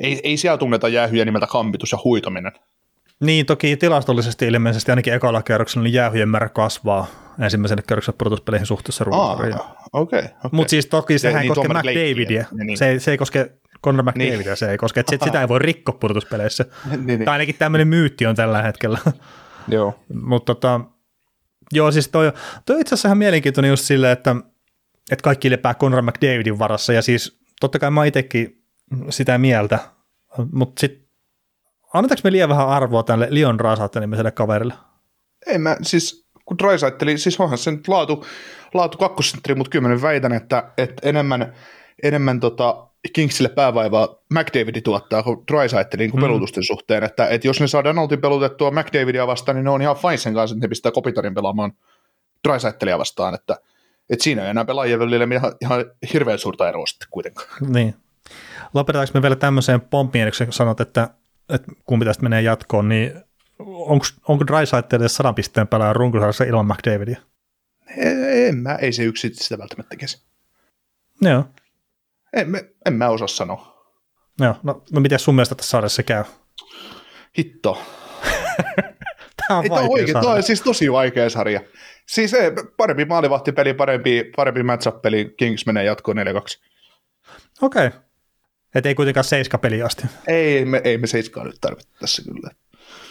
[0.00, 2.52] Ei, ei siellä tunneta jäähyjä nimeltä kampitus ja huitominen.
[3.20, 7.06] Niin, toki tilastollisesti ilmeisesti ainakin ekalla kerroksella niin jäähyjen määrä kasvaa
[7.40, 9.60] ensimmäisen kerroksen pudotuspeleihin suhteessa runkosarjaan.
[9.92, 10.50] Okay, okay.
[10.52, 12.78] Mutta siis toki sehän ei niin, koske McDavidia, niin.
[12.78, 13.50] se, se ei koske
[13.84, 14.56] Conor McDavidia niin.
[14.56, 16.64] se ei koske, että sitä ei voi rikkoa pudotuspeleissä.
[16.90, 17.24] niin, niin.
[17.24, 18.98] Tai ainakin tämmöinen myytti on tällä hetkellä.
[19.68, 20.04] Joo.
[20.22, 20.80] Mutta tota,
[21.72, 22.32] joo, siis toi,
[22.66, 24.36] toi itse asiassa ihan mielenkiintoinen just silleen, että,
[25.10, 28.64] että kaikki lepää Conor McDavidin varassa, ja siis totta kai mä itsekin
[29.10, 29.78] sitä mieltä,
[30.52, 31.08] mutta sitten
[31.94, 34.74] annetaanko me liian vähän arvoa tälle Leon Raisaitlen nimiselle kaverille?
[35.46, 38.26] Ei mä, siis kun Raisaitteli, siis onhan se nyt laatu,
[38.74, 41.54] laatu kakkosentteri, mutta kyllä mä väitän, että, että enemmän,
[42.02, 46.26] enemmän tota, Kingsille päävaivaa McDavidi tuottaa kuin Drysaitlin kuin mm.
[46.26, 49.96] pelutusten suhteen, että, että jos ne saa Donaldin pelutettua McDavidia vastaan, niin ne on ihan
[49.96, 51.72] fine sen kanssa, että ne pistää Kopitarin pelaamaan
[52.48, 53.56] Drysaitlia vastaan, että,
[54.10, 57.48] että siinä ei enää pelaajien välillä ihan, ihan hirveän suurta eroa sitten kuitenkaan.
[57.72, 57.94] Niin.
[58.74, 61.08] Lopetetaanko me vielä tämmöiseen pomppiin, kun sanot, että,
[61.48, 63.12] että kumpi tästä menee jatkoon, niin
[63.58, 67.18] onko, onko Drysaitlille sadan pisteen pelaaja runkosarjassa ilman McDavidia?
[68.48, 70.22] En mä, ei se yksi sitä välttämättä tekisi.
[71.20, 71.44] Joo.
[72.36, 72.48] En,
[72.86, 73.74] en mä osaa sanoa.
[74.40, 76.24] Joo, no, no miten sun mielestä tässä sarjassa käy?
[77.38, 77.82] Hitto.
[79.48, 80.22] tämä on, Ei, vaikea oikein, sarja.
[80.22, 81.60] Tämä on siis tosi vaikea sarja.
[82.06, 86.20] Siis ei, parempi maalivahtipeli, parempi, parempi matchup-peli, Kings menee jatkoon 4-2.
[87.62, 87.86] Okei.
[87.86, 88.00] Okay.
[88.74, 90.02] Että ei kuitenkaan seiska peli asti.
[90.26, 92.50] Ei me, ei me seiskaa nyt tarvitse tässä kyllä.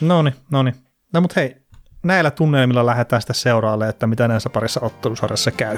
[0.02, 0.76] No niin, no niin.
[1.14, 1.56] No mutta hei,
[2.04, 5.78] näillä tunnelmilla lähdetään sitten seuraalle, että mitä näissä parissa ottelusarjassa käy.